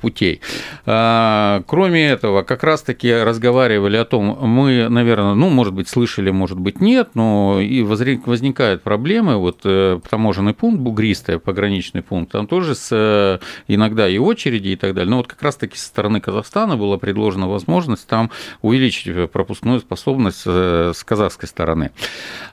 путей. 0.00 0.40
Кроме 0.84 2.08
этого, 2.08 2.27
этого 2.28 2.42
как 2.42 2.62
раз-таки 2.62 3.12
разговаривали 3.12 3.96
о 3.96 4.04
том, 4.04 4.38
мы, 4.40 4.88
наверное, 4.88 5.34
ну, 5.34 5.48
может 5.48 5.72
быть, 5.72 5.88
слышали, 5.88 6.30
может 6.30 6.58
быть, 6.58 6.80
нет, 6.80 7.10
но 7.14 7.58
и 7.60 7.82
возникают 7.82 8.82
проблемы, 8.82 9.36
вот 9.36 9.60
э, 9.64 9.98
таможенный 10.08 10.52
пункт, 10.52 10.80
бугристый 10.80 11.38
пограничный 11.38 12.02
пункт, 12.02 12.32
там 12.32 12.46
тоже 12.46 12.74
с, 12.74 12.88
э, 12.92 13.38
иногда 13.66 14.08
и 14.08 14.18
очереди 14.18 14.68
и 14.68 14.76
так 14.76 14.94
далее, 14.94 15.10
но 15.10 15.16
вот 15.18 15.26
как 15.26 15.42
раз-таки 15.42 15.76
со 15.76 15.86
стороны 15.86 16.20
Казахстана 16.20 16.76
была 16.76 16.98
предложена 16.98 17.48
возможность 17.48 18.06
там 18.06 18.30
увеличить 18.62 19.30
пропускную 19.30 19.80
способность 19.80 20.42
с 20.44 21.04
казахской 21.04 21.48
стороны. 21.48 21.90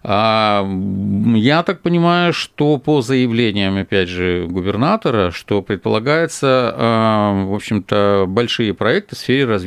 А, 0.03 0.65
я 1.35 1.63
так 1.63 1.81
понимаю, 1.81 2.33
что 2.33 2.77
по 2.77 3.01
заявлениям, 3.01 3.77
опять 3.77 4.07
же, 4.07 4.47
губернатора, 4.49 5.31
что 5.31 5.61
предполагается, 5.61 6.73
в 6.77 7.53
общем-то, 7.53 8.25
большие 8.27 8.73
проекты 8.73 9.15
в 9.15 9.19
сфере 9.19 9.45
развития 9.45 9.64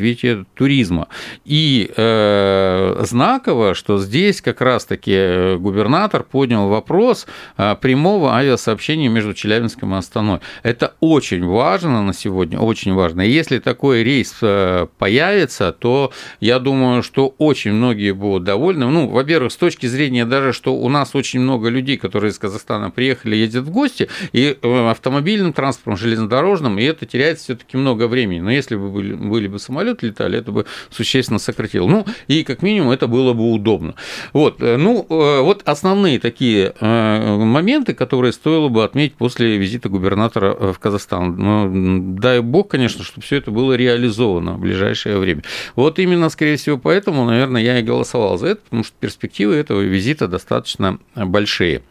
туризма. 0.54 1.08
И 1.44 1.90
э, 1.96 3.04
знаково, 3.04 3.74
что 3.74 3.98
здесь 3.98 4.40
как 4.40 4.60
раз-таки 4.60 5.56
губернатор 5.56 6.22
поднял 6.22 6.68
вопрос 6.68 7.26
а, 7.56 7.74
прямого 7.74 8.34
авиасообщения 8.34 9.08
между 9.08 9.34
Челябинском 9.34 9.94
и 9.94 9.98
Астаной. 9.98 10.40
Это 10.62 10.94
очень 11.00 11.44
важно 11.44 12.02
на 12.02 12.12
сегодня, 12.12 12.58
очень 12.58 12.94
важно. 12.94 13.22
И 13.22 13.30
если 13.30 13.58
такой 13.58 14.02
рейс 14.02 14.36
э, 14.42 14.86
появится, 14.98 15.72
то 15.72 16.12
я 16.40 16.58
думаю, 16.58 17.02
что 17.02 17.34
очень 17.38 17.72
многие 17.72 18.12
будут 18.12 18.44
довольны. 18.44 18.86
Ну, 18.86 19.08
во-первых, 19.08 19.52
с 19.52 19.56
точки 19.56 19.86
зрения 19.86 20.24
даже, 20.24 20.52
что 20.52 20.74
у 20.74 20.88
нас 20.88 21.14
очень 21.14 21.40
много 21.40 21.68
людей, 21.68 21.96
которые 21.96 22.30
из 22.30 22.38
Казахстана 22.38 22.90
приехали, 22.90 23.36
ездят 23.36 23.64
в 23.64 23.70
гости, 23.70 24.08
и 24.32 24.56
э, 24.60 24.90
автомобильным 24.90 25.52
транспортом, 25.52 25.96
железнодорожным, 25.96 26.78
и 26.78 26.84
это 26.84 27.06
теряет 27.06 27.38
все-таки 27.38 27.76
много 27.76 28.08
времени. 28.08 28.40
Но 28.40 28.50
если 28.50 28.76
бы 28.76 28.88
были, 28.88 29.14
были 29.14 29.48
бы 29.48 29.58
самолеты 29.58 29.87
летали, 30.02 30.38
это 30.38 30.52
бы 30.52 30.66
существенно 30.90 31.38
сократило. 31.38 31.86
Ну, 31.88 32.06
и 32.26 32.44
как 32.44 32.62
минимум 32.62 32.90
это 32.90 33.06
было 33.06 33.32
бы 33.32 33.52
удобно. 33.52 33.94
Вот, 34.32 34.62
э, 34.62 34.76
ну, 34.76 35.06
э, 35.08 35.40
вот 35.42 35.62
основные 35.64 36.18
такие 36.18 36.74
моменты, 36.80 37.94
которые 37.94 38.32
стоило 38.32 38.68
бы 38.68 38.84
отметить 38.84 39.14
после 39.16 39.56
визита 39.56 39.88
губернатора 39.88 40.72
в 40.72 40.78
Казахстан. 40.78 41.36
Ну, 41.36 42.18
дай 42.18 42.40
бог, 42.40 42.68
конечно, 42.68 43.04
чтобы 43.04 43.22
все 43.22 43.36
это 43.36 43.50
было 43.50 43.74
реализовано 43.74 44.54
в 44.54 44.60
ближайшее 44.60 45.18
время. 45.18 45.42
Вот 45.76 45.98
именно, 45.98 46.28
скорее 46.28 46.56
всего, 46.56 46.78
поэтому, 46.78 47.24
наверное, 47.24 47.62
я 47.62 47.78
и 47.78 47.82
голосовал 47.82 48.38
за 48.38 48.48
это, 48.48 48.62
потому 48.62 48.84
что 48.84 48.94
перспективы 48.98 49.54
этого 49.54 49.80
визита 49.80 50.28
достаточно 50.28 50.98
большие. 51.14 51.82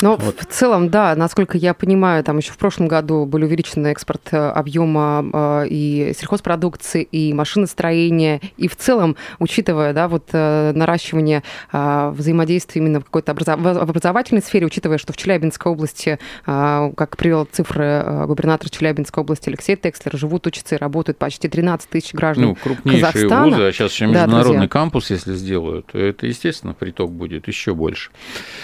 Но 0.00 0.16
вот. 0.16 0.40
в 0.40 0.46
целом, 0.46 0.90
да, 0.90 1.14
насколько 1.16 1.58
я 1.58 1.74
понимаю, 1.74 2.22
там 2.24 2.38
еще 2.38 2.52
в 2.52 2.58
прошлом 2.58 2.88
году 2.88 3.26
были 3.26 3.44
увеличены 3.44 3.88
экспорт 3.88 4.28
э, 4.32 4.36
объема 4.36 5.24
э, 5.32 5.66
и 5.68 6.12
сельхозпродукции, 6.16 7.02
и 7.02 7.32
машиностроения, 7.32 8.40
и 8.56 8.68
в 8.68 8.76
целом, 8.76 9.16
учитывая, 9.38 9.92
да, 9.92 10.08
вот 10.08 10.28
э, 10.32 10.72
наращивание 10.74 11.42
взаимодействия 11.72 12.80
именно 12.80 13.00
в 13.00 13.04
какой-то 13.04 13.32
образов... 13.32 13.60
в 13.60 13.66
образовательной 13.66 14.42
сфере, 14.42 14.66
учитывая, 14.66 14.98
что 14.98 15.12
в 15.12 15.16
Челябинской 15.16 15.70
области, 15.72 16.18
как 16.44 17.16
привел 17.16 17.46
цифры 17.50 18.24
губернатор 18.26 18.70
Челябинской 18.70 19.22
области 19.22 19.48
Алексей 19.48 19.76
Текслер, 19.76 20.16
живут, 20.16 20.46
учатся 20.46 20.76
и 20.76 20.78
работают 20.78 21.18
почти 21.18 21.48
13 21.48 21.88
тысяч 21.88 22.12
граждан 22.14 22.44
Ну, 22.46 22.54
крупнейшие 22.54 23.04
Казахстана. 23.04 23.44
вузы, 23.44 23.62
а 23.62 23.72
сейчас 23.72 23.92
еще 23.92 24.06
международный 24.06 24.62
да, 24.62 24.68
кампус, 24.68 25.10
если 25.10 25.34
сделают, 25.34 25.86
то 25.86 25.98
это, 25.98 26.26
естественно, 26.26 26.74
приток 26.74 27.12
будет 27.12 27.48
еще 27.48 27.74
больше. 27.74 28.10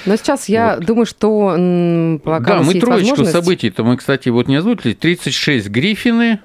Но 0.06 0.16
сейчас 0.16 0.48
я 0.48 0.76
вот 0.76 0.84
думаю, 0.84 0.93
что 1.04 2.20
пока 2.22 2.58
Да, 2.58 2.62
мы 2.62 2.74
троечку 2.74 3.24
событий-то 3.24 3.82
мы, 3.82 3.96
кстати, 3.96 4.28
вот 4.28 4.46
не 4.46 4.56
озвучили. 4.56 4.94
36 4.94 5.68
Гриффины, 5.68 6.38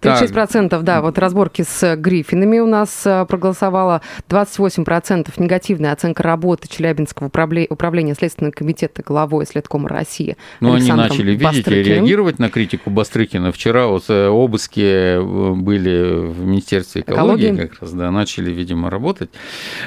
36%, 0.00 0.68
так. 0.68 0.84
да, 0.84 1.00
вот 1.00 1.18
разборки 1.18 1.62
с 1.62 1.96
Гриффинами 1.96 2.58
у 2.58 2.66
нас 2.66 3.02
э, 3.04 3.24
проголосовало, 3.26 4.02
28% 4.28 5.32
негативная 5.38 5.92
оценка 5.92 6.22
работы 6.22 6.68
Челябинского 6.68 7.26
управления 7.26 8.14
Следственного 8.14 8.52
комитета 8.52 9.02
главой 9.02 9.46
Следкома 9.46 9.88
России. 9.88 10.36
Ну, 10.60 10.74
они 10.74 10.90
начали, 10.92 11.32
видите, 11.32 11.82
реагировать 11.82 12.38
на 12.38 12.50
критику 12.50 12.90
Бастрыкина. 12.90 13.52
Вчера 13.52 13.86
вот 13.86 14.04
э, 14.08 14.28
обыски 14.28 14.80
э, 14.80 15.52
были 15.54 16.26
в 16.30 16.44
Министерстве 16.46 17.02
экологии, 17.02 17.46
экологии. 17.46 17.66
как 17.66 17.80
раз, 17.80 17.92
да, 17.92 18.10
начали, 18.10 18.50
видимо, 18.50 18.90
работать. 18.90 19.30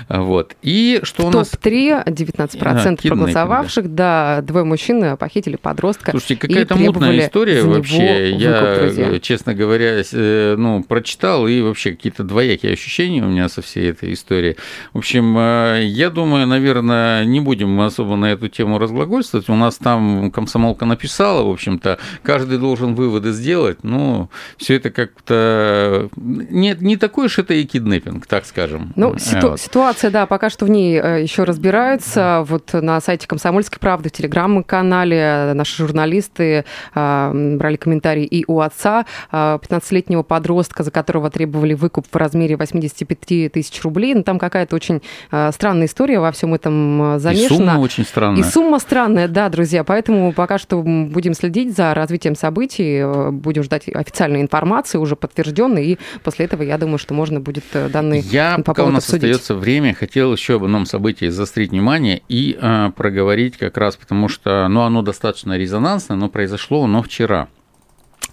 Вот. 0.08 0.56
И 0.62 1.00
что 1.04 1.28
у 1.28 1.32
нас... 1.32 1.50
Топ-3, 1.50 2.06
19% 2.06 2.60
а, 2.60 3.08
проголосовавших, 3.08 3.94
да, 3.94 4.42
двое 4.42 4.66
мужчин 4.66 5.18
похитили 5.18 5.56
подростка 5.56 6.12
Слушайте, 6.12 6.36
какая-то 6.36 6.75
мутная 6.75 7.20
история 7.20 7.63
вообще. 7.63 8.32
Я, 8.32 9.20
честно 9.20 9.54
говоря, 9.54 9.99
Э, 10.12 10.56
ну, 10.58 10.84
прочитал, 10.84 11.48
и 11.48 11.62
вообще 11.62 11.91
какие-то 11.91 12.24
двоякие 12.24 12.74
ощущения 12.74 13.24
у 13.24 13.27
меня 13.27 13.50
со 13.50 13.62
всей 13.62 13.89
этой 13.91 14.13
истории. 14.13 14.56
В 14.94 15.00
общем, 15.00 15.38
э, 15.38 15.84
я 15.86 16.10
думаю, 16.10 16.48
наверное, 16.48 17.25
не 17.25 17.39
будем 17.39 17.79
особо 17.82 18.15
на 18.15 18.32
эту 18.32 18.48
тему 18.48 18.79
разглагольствовать. 18.79 19.50
У 19.50 19.56
нас 19.56 19.77
там 19.77 20.32
комсомолка 20.32 20.86
написала, 20.86 21.44
в 21.44 21.51
общем-то, 21.51 22.00
каждый 22.24 22.58
должен 22.58 22.96
выводы 22.96 23.32
сделать. 23.32 23.84
Ну, 23.84 24.29
все 24.58 24.75
это 24.75 24.89
как-то... 24.89 26.10
Нет, 26.15 26.82
не 26.82 26.98
такой 26.98 27.27
уж 27.27 27.39
это 27.39 27.53
и 27.53 27.63
киднеппинг, 27.65 28.27
так 28.27 28.46
скажем. 28.46 28.94
Ну, 28.96 29.18
ситу... 29.18 29.51
вот. 29.51 29.62
ситуация, 29.62 30.12
да, 30.12 30.25
пока 30.25 30.50
что 30.50 30.65
в 30.65 30.70
ней 30.70 31.00
э, 31.00 31.22
еще 31.22 31.44
разбираются. 31.44 32.44
Вот 32.48 32.74
на 32.74 33.00
сайте 33.01 33.27
«Комсомольской 33.27 33.79
правды», 33.79 34.10
в 34.10 34.12
телеграм-канале 34.12 35.53
наши 35.53 35.77
журналисты 35.77 36.65
брали 36.94 37.75
комментарии 37.75 38.25
и 38.25 38.44
у 38.48 38.60
отца 38.60 39.06
15 39.32 39.88
15-летнего 39.89 40.24
подростка, 40.24 40.84
за 40.84 40.91
которого 40.91 41.30
требовали 41.30 41.73
выкуп 41.73 42.06
в 42.12 42.15
размере 42.15 42.56
85 42.56 43.52
тысяч 43.52 43.82
рублей. 43.84 44.13
Ну, 44.13 44.23
там 44.23 44.39
какая-то 44.39 44.75
очень 44.75 45.02
э, 45.32 45.52
странная 45.52 45.88
история 45.88 46.19
во 46.19 46.32
всем 46.32 46.54
этом 46.54 47.19
замешана. 47.19 47.45
И 47.45 47.47
сумма 47.47 47.80
очень 47.80 48.06
странная. 48.06 48.39
И 48.39 48.43
сумма 48.43 48.80
странная, 48.80 49.28
да, 49.28 49.49
друзья. 49.49 49.84
Поэтому 49.84 50.34
пока 50.34 50.58
что 50.58 50.82
будем 50.82 51.34
следить 51.34 51.75
за 51.75 51.93
развитием 51.93 52.36
событий, 52.36 52.99
э, 53.02 53.32
будем 53.32 53.63
ждать 53.63 53.88
официальной 53.88 54.41
информации, 54.41 54.97
уже 54.97 55.15
подтвержденной, 55.15 55.86
и 55.86 55.99
после 56.23 56.45
этого, 56.45 56.63
я 56.63 56.78
думаю, 56.78 56.97
что 56.97 57.13
можно 57.13 57.39
будет 57.39 57.65
э, 57.73 57.89
данные 57.89 58.21
Я, 58.21 58.56
по 58.58 58.63
пока 58.63 58.84
у 58.86 58.89
нас 58.89 59.04
обсудить. 59.04 59.23
остается 59.23 59.56
время, 59.56 59.93
хотел 59.93 60.34
еще 60.34 60.56
об 60.56 60.63
одном 60.63 60.86
событии 60.86 61.28
заострить 61.28 61.71
внимание 61.71 62.21
и 62.30 62.58
э, 62.60 62.91
проговорить 62.95 63.58
как 63.58 63.78
раз, 63.78 63.95
потому 63.95 64.28
что 64.28 64.67
ну, 64.67 64.82
оно 64.82 65.02
достаточно 65.02 65.58
резонансное, 65.58 66.17
но 66.17 66.30
произошло 66.30 66.84
оно 66.84 67.02
вчера. 67.02 67.47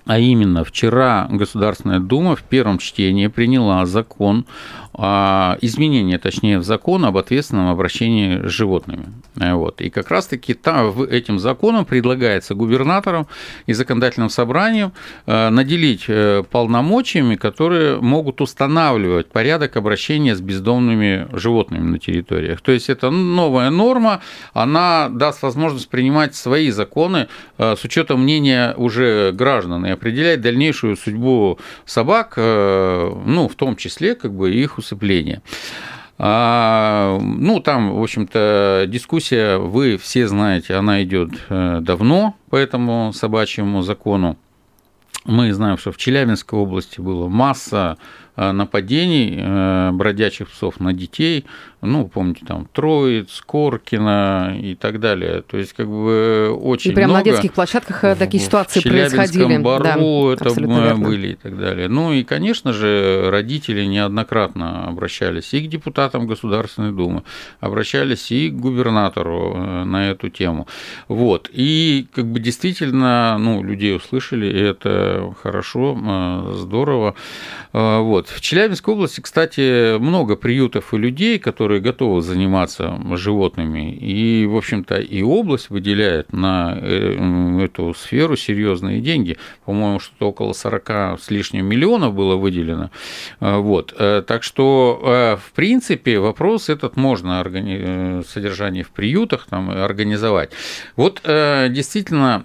А 0.07 0.19
именно, 0.21 0.63
вчера 0.63 1.27
Государственная 1.31 1.99
Дума 1.99 2.37
в 2.37 2.43
первом 2.45 2.79
чтении 2.79 3.27
приняла 3.27 3.87
закон 3.87 4.47
а, 4.99 5.59
изменение, 5.61 6.17
точнее, 6.17 6.59
в 6.59 6.65
закон 6.65 7.05
об 7.05 7.19
ответственном 7.19 7.69
обращении 7.69 8.47
с 8.47 8.51
животными. 8.51 9.05
Э, 9.39 9.53
вот. 9.53 9.83
И 9.83 9.91
как 9.91 10.11
раз-таки 10.11 10.55
там, 10.55 11.03
этим 11.03 11.39
законом 11.39 11.85
предлагается 11.85 12.55
губернаторам 12.55 13.27
и 13.67 13.75
законодательным 13.75 14.31
собранием 14.31 14.93
э, 15.27 15.51
наделить 15.51 16.05
э, 16.09 16.45
полномочиями, 16.51 17.37
которые 17.37 18.01
могут 18.01 18.41
устанавливать 18.41 19.27
порядок 19.27 19.77
обращения 19.77 20.35
с 20.35 20.41
бездомными 20.41 21.29
животными 21.33 21.83
на 21.83 21.99
территориях. 21.99 22.63
То 22.63 22.73
есть 22.73 22.89
это 22.89 23.11
новая 23.11 23.69
норма, 23.69 24.23
она 24.55 25.11
даст 25.11 25.43
возможность 25.43 25.91
принимать 25.91 26.35
свои 26.35 26.71
законы 26.71 27.29
с 27.59 27.85
учетом 27.85 28.23
мнения 28.23 28.75
уже 28.77 29.33
граждан 29.33 29.85
и 29.85 29.91
определять 29.97 30.41
дальнейшую 30.41 30.97
судьбу 30.97 31.59
собак, 31.85 32.35
ну, 32.37 33.49
в 33.51 33.55
том 33.57 33.77
числе, 33.77 34.15
как 34.15 34.33
бы 34.33 34.55
их 34.55 34.79
усыпления. 34.79 35.43
А, 36.19 37.19
ну, 37.21 37.61
там, 37.61 37.95
в 37.95 38.03
общем-то, 38.03 38.87
дискуссия, 38.89 39.59
вы 39.59 39.99
все 39.99 40.27
знаете, 40.27 40.75
она 40.75 41.03
идет 41.03 41.31
э, 41.51 41.81
давно 41.83 42.37
по 42.49 42.57
этому 42.57 43.13
собачьему 43.13 43.83
закону. 43.83 44.39
Мы 45.27 45.53
знаем, 45.53 45.77
что 45.77 45.93
в 45.93 45.99
Челябинской 45.99 46.59
области 46.59 47.01
было 47.01 47.29
масса 47.29 47.99
э, 47.99 48.26
нападений 48.37 49.37
э, 49.39 49.91
бродячих 49.93 50.49
псов 50.49 50.81
на 50.81 50.93
детей 50.93 51.45
ну, 51.87 52.09
помните, 52.09 52.45
там, 52.47 52.67
Троиц, 52.73 53.43
Коркина 53.47 54.57
и 54.61 54.75
так 54.75 55.01
далее. 55.01 55.43
То 55.43 55.57
есть, 55.57 55.73
как 55.73 55.87
бы 55.87 56.57
очень 56.61 56.93
и 56.93 56.95
прямо 56.95 57.15
много. 57.15 57.25
на 57.25 57.33
детских 57.33 57.53
площадках 57.53 58.05
э, 58.05 58.17
такие 58.17 58.43
ситуации 58.43 58.81
в 58.81 58.83
происходили. 58.83 59.59
Бару 59.59 59.85
да, 59.85 59.95
это 60.49 60.95
были 60.97 61.29
и 61.29 61.35
так 61.35 61.59
далее. 61.59 61.89
Ну 61.89 62.13
и, 62.13 62.25
конечно 62.25 62.73
же, 62.73 63.31
родители 63.31 63.85
неоднократно 63.85 64.87
обращались 64.89 65.55
и 65.55 65.67
к 65.67 65.69
депутатам 65.71 66.27
Государственной 66.27 66.93
Думы, 66.93 67.23
обращались 67.61 68.31
и 68.33 68.51
к 68.51 68.55
губернатору 68.55 69.55
э, 69.55 69.85
на 69.85 70.11
эту 70.11 70.29
тему. 70.29 70.67
Вот. 71.09 71.49
И 71.53 72.07
как 72.15 72.27
бы 72.27 72.41
действительно, 72.41 73.37
ну, 73.39 73.63
людей 73.63 73.97
услышали, 73.97 74.47
и 74.47 74.61
это 74.61 75.35
хорошо, 75.43 75.97
э, 75.97 76.55
здорово. 76.57 77.15
Вот. 77.73 78.26
Вот. 78.27 78.37
В 78.37 78.41
Челябинской 78.41 78.95
области, 78.95 79.21
кстати, 79.21 79.99
много 79.99 80.37
приютов 80.37 80.95
и 80.95 80.99
людей, 80.99 81.39
которые 81.39 81.81
готовы 81.81 82.23
заниматься 82.23 82.99
животными. 83.13 83.93
И, 83.93 84.47
в 84.47 84.57
общем-то, 84.57 84.97
и 84.97 85.23
область 85.23 85.71
выделяет 85.71 86.33
на 86.33 86.77
э, 86.81 87.61
эту 87.65 87.95
сферу 87.95 88.37
серьезные 88.37 89.01
деньги. 89.01 89.37
По-моему, 89.65 90.01
что-то 90.01 90.29
около 90.29 90.53
40 90.53 91.21
с 91.21 91.31
лишним 91.31 91.67
миллионов 91.67 92.15
было 92.15 92.37
выделено. 92.37 92.91
Э, 93.41 93.59
вот. 93.59 93.95
Э, 93.99 94.23
так 94.27 94.43
что, 94.43 95.39
в 95.41 95.53
принципе, 95.53 96.19
вопрос 96.19 96.69
этот 96.69 96.97
можно 96.97 97.41
органи... 97.41 98.23
содержание 98.23 98.83
в 98.83 98.91
приютах 98.91 99.47
там, 99.49 99.71
организовать. 99.71 100.51
Вот 100.97 101.21
действительно, 101.25 102.45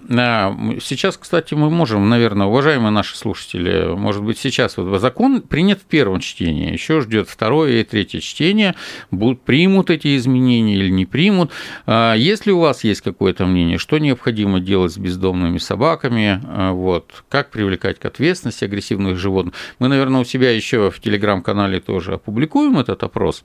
сейчас, 0.80 1.16
кстати, 1.16 1.54
мы 1.54 1.70
можем, 1.70 2.08
наверное, 2.08 2.46
уважаемые 2.46 2.90
наши 2.90 3.16
слушатели, 3.16 3.94
может 3.94 4.22
быть, 4.22 4.38
сейчас 4.38 4.76
вот 4.76 5.00
закон 5.00 5.40
принят 5.40 5.71
в 5.80 5.84
первом 5.84 6.20
чтении, 6.20 6.72
еще 6.72 7.00
ждет 7.00 7.28
второе 7.28 7.80
и 7.80 7.84
третье 7.84 8.20
чтение, 8.20 8.74
будут, 9.10 9.42
примут 9.42 9.90
эти 9.90 10.16
изменения 10.16 10.74
или 10.74 10.88
не 10.90 11.06
примут. 11.06 11.50
А 11.86 12.14
если 12.14 12.50
у 12.50 12.60
вас 12.60 12.84
есть 12.84 13.00
какое-то 13.00 13.46
мнение, 13.46 13.78
что 13.78 13.98
необходимо 13.98 14.60
делать 14.60 14.92
с 14.92 14.98
бездомными 14.98 15.58
собаками, 15.58 16.40
а, 16.44 16.72
вот, 16.72 17.24
как 17.28 17.50
привлекать 17.50 17.98
к 17.98 18.04
ответственности 18.04 18.64
агрессивных 18.64 19.18
животных, 19.18 19.54
мы, 19.78 19.88
наверное, 19.88 20.20
у 20.20 20.24
себя 20.24 20.50
еще 20.50 20.90
в 20.90 21.00
телеграм-канале 21.00 21.80
тоже 21.80 22.14
опубликуем 22.14 22.78
этот 22.78 23.02
опрос. 23.02 23.42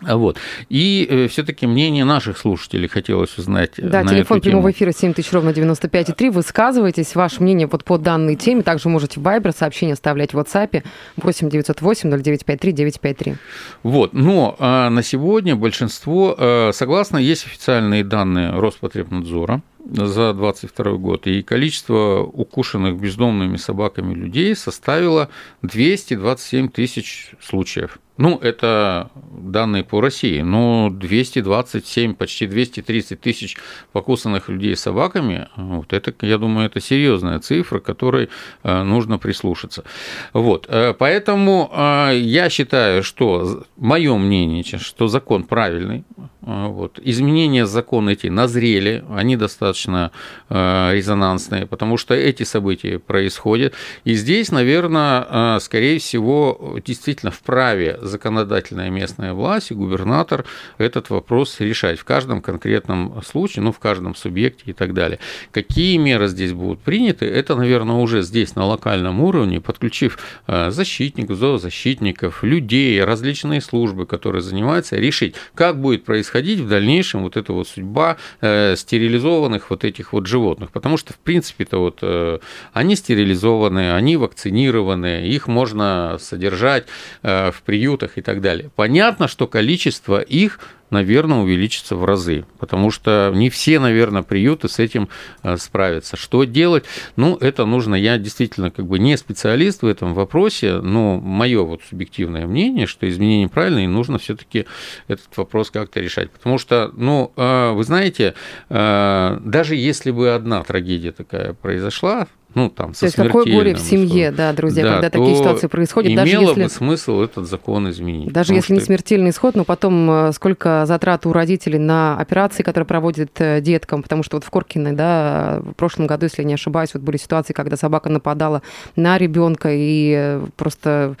Вот. 0.00 0.38
И 0.68 1.06
э, 1.10 1.28
все-таки 1.28 1.66
мнение 1.66 2.04
наших 2.04 2.38
слушателей 2.38 2.88
хотелось 2.88 3.36
узнать. 3.36 3.78
Э, 3.78 3.88
да, 3.88 4.04
телефон 4.04 4.40
прямого 4.40 4.70
эфира 4.70 4.92
7000 4.92 5.32
ровно 5.32 5.50
95,3. 5.50 6.30
Высказывайтесь, 6.30 7.14
ваше 7.14 7.42
мнение 7.42 7.66
вот 7.66 7.84
по 7.84 7.98
данной 7.98 8.36
теме. 8.36 8.62
Также 8.62 8.88
можете 8.88 9.18
в 9.18 9.24
Viber 9.24 9.56
сообщение 9.56 9.94
оставлять 9.94 10.34
в 10.34 10.38
WhatsApp 10.38 10.84
8 11.16 11.50
908 11.50 12.10
0953 12.10 12.72
953. 12.72 13.34
Вот. 13.82 14.12
Но 14.12 14.56
а, 14.58 14.88
на 14.88 15.02
сегодня 15.02 15.56
большинство, 15.56 16.34
а, 16.38 16.70
согласно, 16.72 17.18
есть 17.18 17.46
официальные 17.46 18.04
данные 18.04 18.50
Роспотребнадзора, 18.50 19.62
за 19.88 20.34
2022 20.34 20.92
год, 20.98 21.26
и 21.26 21.42
количество 21.42 22.22
укушенных 22.22 23.00
бездомными 23.00 23.56
собаками 23.56 24.14
людей 24.14 24.54
составило 24.54 25.30
227 25.62 26.68
тысяч 26.68 27.32
случаев. 27.40 27.98
Ну, 28.18 28.36
это 28.36 29.10
данные 29.14 29.84
по 29.84 30.00
России, 30.00 30.40
но 30.40 30.90
227, 30.90 32.14
почти 32.14 32.48
230 32.48 33.20
тысяч 33.20 33.56
покусанных 33.92 34.48
людей 34.48 34.74
собаками, 34.74 35.48
вот 35.54 35.92
это, 35.92 36.12
я 36.26 36.38
думаю, 36.38 36.66
это 36.66 36.80
серьезная 36.80 37.38
цифра, 37.38 37.78
к 37.78 37.84
которой 37.84 38.28
э, 38.64 38.82
нужно 38.82 39.18
прислушаться. 39.18 39.84
Вот, 40.32 40.66
э, 40.68 40.94
поэтому 40.98 41.70
э, 41.72 42.18
я 42.18 42.50
считаю, 42.50 43.04
что, 43.04 43.64
мое 43.76 44.16
мнение, 44.18 44.64
что 44.64 45.06
закон 45.06 45.44
правильный, 45.44 46.02
вот. 46.48 46.98
Изменения 47.02 47.66
закона 47.66 48.10
эти 48.10 48.28
назрели, 48.28 49.04
они 49.10 49.36
достаточно 49.36 50.12
резонансные, 50.48 51.66
потому 51.66 51.98
что 51.98 52.14
эти 52.14 52.44
события 52.44 52.98
происходят. 52.98 53.74
И 54.04 54.14
здесь, 54.14 54.50
наверное, 54.50 55.58
скорее 55.58 55.98
всего, 55.98 56.78
действительно 56.84 57.30
вправе 57.30 57.98
законодательная 58.00 58.88
местная 58.88 59.34
власть 59.34 59.72
и 59.72 59.74
губернатор 59.74 60.46
этот 60.78 61.10
вопрос 61.10 61.60
решать 61.60 61.98
в 61.98 62.04
каждом 62.04 62.40
конкретном 62.40 63.22
случае, 63.26 63.64
ну, 63.64 63.72
в 63.72 63.78
каждом 63.78 64.14
субъекте 64.14 64.62
и 64.70 64.72
так 64.72 64.94
далее. 64.94 65.18
Какие 65.50 65.98
меры 65.98 66.28
здесь 66.28 66.52
будут 66.52 66.80
приняты, 66.80 67.26
это, 67.26 67.56
наверное, 67.56 67.96
уже 67.96 68.22
здесь 68.22 68.56
на 68.56 68.64
локальном 68.64 69.20
уровне, 69.20 69.60
подключив 69.60 70.18
э, 70.46 70.70
защитников, 70.70 71.36
зоозащитников, 71.36 72.42
людей, 72.42 73.04
различные 73.04 73.60
службы, 73.60 74.06
которые 74.06 74.40
занимаются, 74.40 74.96
решить, 74.96 75.34
как 75.54 75.78
будет 75.78 76.04
происходить 76.06 76.37
в 76.60 76.68
дальнейшем 76.68 77.22
вот 77.22 77.36
эта 77.36 77.52
вот 77.52 77.68
судьба 77.68 78.16
э, 78.40 78.76
стерилизованных 78.76 79.70
вот 79.70 79.84
этих 79.84 80.12
вот 80.12 80.26
животных. 80.26 80.70
Потому 80.70 80.96
что, 80.96 81.12
в 81.12 81.18
принципе-то, 81.18 81.78
вот 81.78 81.98
э, 82.02 82.38
они 82.72 82.96
стерилизованы, 82.96 83.92
они 83.92 84.16
вакцинированы, 84.16 85.26
их 85.26 85.48
можно 85.48 86.16
содержать 86.20 86.86
в 87.22 87.54
приют 87.64 87.88
приютах 87.88 88.18
и 88.18 88.22
так 88.22 88.40
далее. 88.40 88.70
Понятно, 88.76 89.28
что 89.28 89.46
количество 89.46 90.20
их 90.20 90.60
наверное, 90.90 91.38
увеличится 91.38 91.96
в 91.96 92.04
разы, 92.04 92.44
потому 92.58 92.90
что 92.90 93.32
не 93.34 93.50
все, 93.50 93.78
наверное, 93.78 94.22
приюты 94.22 94.68
с 94.68 94.78
этим 94.78 95.08
э, 95.42 95.56
справятся. 95.56 96.16
Что 96.16 96.44
делать? 96.44 96.84
Ну, 97.16 97.36
это 97.36 97.64
нужно, 97.64 97.94
я 97.94 98.18
действительно 98.18 98.70
как 98.70 98.86
бы 98.86 98.98
не 98.98 99.16
специалист 99.16 99.82
в 99.82 99.86
этом 99.86 100.14
вопросе, 100.14 100.80
но 100.80 101.20
мое 101.20 101.62
вот 101.62 101.82
субъективное 101.88 102.46
мнение, 102.46 102.86
что 102.86 103.08
изменения 103.08 103.48
правильные, 103.48 103.84
и 103.84 103.88
нужно 103.88 104.18
все-таки 104.18 104.66
этот 105.08 105.36
вопрос 105.36 105.70
как-то 105.70 106.00
решать. 106.00 106.30
Потому 106.30 106.58
что, 106.58 106.90
ну, 106.94 107.32
э, 107.36 107.72
вы 107.72 107.84
знаете, 107.84 108.34
э, 108.68 109.38
даже 109.44 109.76
если 109.76 110.10
бы 110.10 110.34
одна 110.34 110.62
трагедия 110.62 111.12
такая 111.12 111.52
произошла, 111.52 112.26
ну, 112.54 112.70
там, 112.70 112.94
со 112.94 113.00
То 113.00 113.06
есть 113.06 113.16
какое 113.16 113.44
горе 113.44 113.74
в 113.74 113.78
семье, 113.78 114.30
да, 114.30 114.52
друзья, 114.52 114.82
да, 114.82 114.92
когда 114.94 115.10
такие 115.10 115.36
ситуации 115.36 115.66
происходят. 115.66 116.12
Имело 116.12 116.24
даже 116.24 116.36
если... 116.36 116.62
бы 116.62 116.68
смысл 116.68 117.20
этот 117.20 117.46
закон 117.46 117.90
изменить. 117.90 118.32
Даже 118.32 118.54
если 118.54 118.66
что... 118.66 118.74
не 118.74 118.80
смертельный 118.80 119.30
исход, 119.30 119.54
но 119.54 119.64
потом 119.64 120.10
э, 120.10 120.32
сколько 120.32 120.84
затрат 120.86 121.26
у 121.26 121.32
родителей 121.32 121.78
на 121.78 122.18
операции, 122.18 122.62
которые 122.62 122.86
проводят 122.86 123.30
э, 123.38 123.60
деткам, 123.60 124.02
потому 124.02 124.22
что 124.22 124.38
вот 124.38 124.44
в 124.44 124.50
Коркиной, 124.50 124.92
да, 124.92 125.60
в 125.62 125.74
прошлом 125.74 126.06
году, 126.06 126.24
если 126.24 126.42
не 126.42 126.54
ошибаюсь, 126.54 126.94
вот 126.94 127.02
были 127.02 127.18
ситуации, 127.18 127.52
когда 127.52 127.76
собака 127.76 128.08
нападала 128.08 128.62
на 128.96 129.18
ребенка 129.18 129.68
и 129.70 130.14
э, 130.16 130.46
просто 130.56 131.16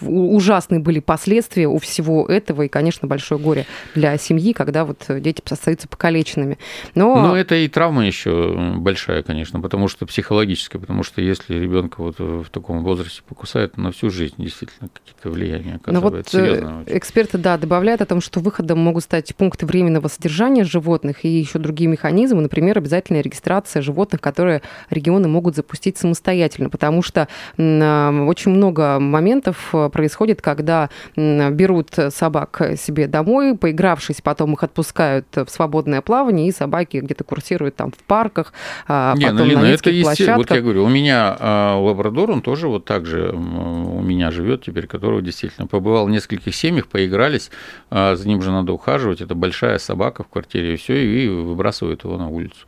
ужасные 0.00 0.80
были 0.80 1.00
последствия 1.00 1.66
у 1.66 1.78
всего 1.78 2.26
этого, 2.26 2.62
и, 2.62 2.68
конечно, 2.68 3.06
большое 3.06 3.40
горе 3.40 3.66
для 3.94 4.16
семьи, 4.16 4.52
когда 4.52 4.84
вот 4.84 5.04
дети 5.08 5.42
остаются 5.50 5.88
покалеченными. 5.88 6.58
Но... 6.94 7.16
Но 7.16 7.36
это 7.36 7.54
и 7.54 7.68
травма 7.68 8.06
еще 8.06 8.74
большая, 8.76 9.22
конечно, 9.22 9.60
потому 9.60 9.88
что 9.88 10.06
психологическая, 10.06 10.80
потому 10.80 11.02
что 11.02 11.20
если 11.20 11.54
ребенка 11.54 12.00
вот 12.02 12.18
в 12.18 12.48
таком 12.50 12.82
возрасте 12.82 13.22
покусают, 13.26 13.76
на 13.76 13.92
всю 13.92 14.10
жизнь 14.10 14.34
действительно 14.38 14.88
какие-то 14.88 15.30
влияния 15.30 15.76
оказывает. 15.76 16.12
Но 16.12 16.18
вот 16.18 16.28
серьезно, 16.28 16.84
эксперты, 16.86 17.38
да, 17.38 17.58
добавляют 17.58 18.00
о 18.00 18.06
том, 18.06 18.20
что 18.20 18.40
выходом 18.40 18.78
могут 18.78 19.04
стать 19.04 19.34
пункты 19.36 19.66
временного 19.66 20.08
содержания 20.08 20.64
животных 20.64 21.24
и 21.24 21.28
еще 21.28 21.58
другие 21.58 21.88
механизмы, 21.88 22.40
например, 22.40 22.78
обязательная 22.78 23.20
регистрация 23.20 23.82
животных, 23.82 24.20
которые 24.20 24.62
регионы 24.90 25.28
могут 25.28 25.56
запустить 25.56 25.98
самостоятельно, 25.98 26.70
потому 26.70 27.02
что 27.02 27.28
очень 27.56 28.50
много 28.50 28.98
моментов 28.98 29.37
э, 29.46 29.90
происходит, 29.90 30.42
когда 30.42 30.90
берут 31.16 31.90
собак 32.10 32.62
себе 32.76 33.06
домой, 33.06 33.56
поигравшись, 33.56 34.20
потом 34.20 34.54
их 34.54 34.62
отпускают 34.62 35.26
в 35.34 35.48
свободное 35.48 36.00
плавание, 36.00 36.48
и 36.48 36.52
собаки 36.52 36.98
где-то 36.98 37.24
курсируют 37.24 37.76
там 37.76 37.92
в 37.92 38.02
парках, 38.04 38.52
а 38.86 39.14
Не, 39.16 39.26
ну, 39.26 39.32
потом 39.32 39.48
Лина, 39.48 39.62
на 39.62 39.66
это 39.66 39.90
площадках. 39.90 40.36
Вот 40.36 40.50
я 40.50 40.60
говорю, 40.60 40.84
у 40.84 40.88
меня 40.88 41.36
а, 41.38 41.76
лабрадор, 41.78 42.30
он 42.30 42.42
тоже 42.42 42.68
вот 42.68 42.84
так 42.84 43.06
же 43.06 43.30
у 43.30 44.02
меня 44.02 44.30
живет 44.30 44.64
теперь, 44.64 44.86
которого 44.86 45.22
действительно 45.22 45.66
побывал 45.66 46.06
в 46.06 46.10
нескольких 46.10 46.54
семьях, 46.54 46.88
поигрались, 46.88 47.50
а, 47.90 48.16
за 48.16 48.26
ним 48.26 48.42
же 48.42 48.50
надо 48.50 48.72
ухаживать, 48.72 49.20
это 49.20 49.34
большая 49.34 49.78
собака 49.78 50.24
в 50.24 50.28
квартире, 50.28 50.74
и 50.74 50.76
все, 50.76 50.94
и 50.94 51.28
выбрасывают 51.28 52.04
его 52.04 52.16
на 52.16 52.28
улицу. 52.28 52.66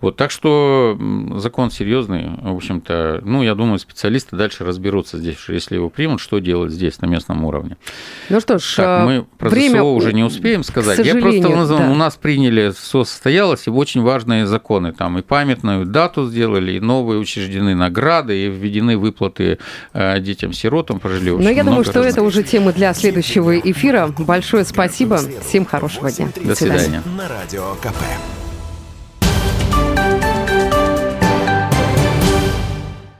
Вот, 0.00 0.16
так 0.16 0.30
что 0.30 0.98
закон 1.36 1.70
серьезный, 1.70 2.30
в 2.40 2.56
общем-то, 2.56 3.20
ну, 3.24 3.42
я 3.42 3.54
думаю, 3.54 3.78
специалисты 3.78 4.36
дальше 4.36 4.64
разберутся 4.64 5.18
здесь, 5.18 5.36
если 5.48 5.74
его 5.74 5.90
примут, 5.90 6.07
что 6.16 6.38
делать 6.38 6.72
здесь 6.72 6.98
на 7.02 7.06
местном 7.06 7.44
уровне. 7.44 7.76
Ну 8.30 8.40
что 8.40 8.58
ж, 8.58 8.74
так, 8.76 9.04
мы 9.04 9.26
про 9.36 9.50
время 9.50 9.80
ЗСО 9.80 9.84
уже 9.84 10.12
не 10.14 10.24
успеем 10.24 10.64
сказать. 10.64 11.04
Я 11.04 11.16
просто 11.16 11.48
назвал, 11.50 11.80
да. 11.80 11.90
у 11.90 11.94
нас 11.94 12.16
приняли 12.16 12.70
СО 12.70 13.04
состоялось, 13.04 13.66
и 13.66 13.70
очень 13.70 14.00
важные 14.00 14.46
законы, 14.46 14.92
там 14.92 15.18
и 15.18 15.22
памятную 15.22 15.84
дату 15.84 16.26
сделали, 16.26 16.72
и 16.72 16.80
новые 16.80 17.20
учреждены 17.20 17.74
награды, 17.74 18.38
и 18.38 18.48
введены 18.48 18.96
выплаты 18.96 19.58
э, 19.92 20.20
детям-сиротам, 20.20 21.00
прожили 21.00 21.30
Но 21.30 21.50
я 21.50 21.64
думаю, 21.64 21.84
что 21.84 22.00
это 22.00 22.22
уже 22.22 22.42
тема 22.42 22.72
для 22.72 22.94
следующего 22.94 23.58
эфира. 23.58 24.14
Большое 24.18 24.64
спасибо, 24.64 25.20
всем 25.46 25.64
хорошего 25.64 26.10
дня. 26.10 26.28
До, 26.36 26.48
До 26.48 26.54
свидания. 26.54 27.02
На 27.16 27.28
радио 27.28 27.74
КП. 27.82 28.37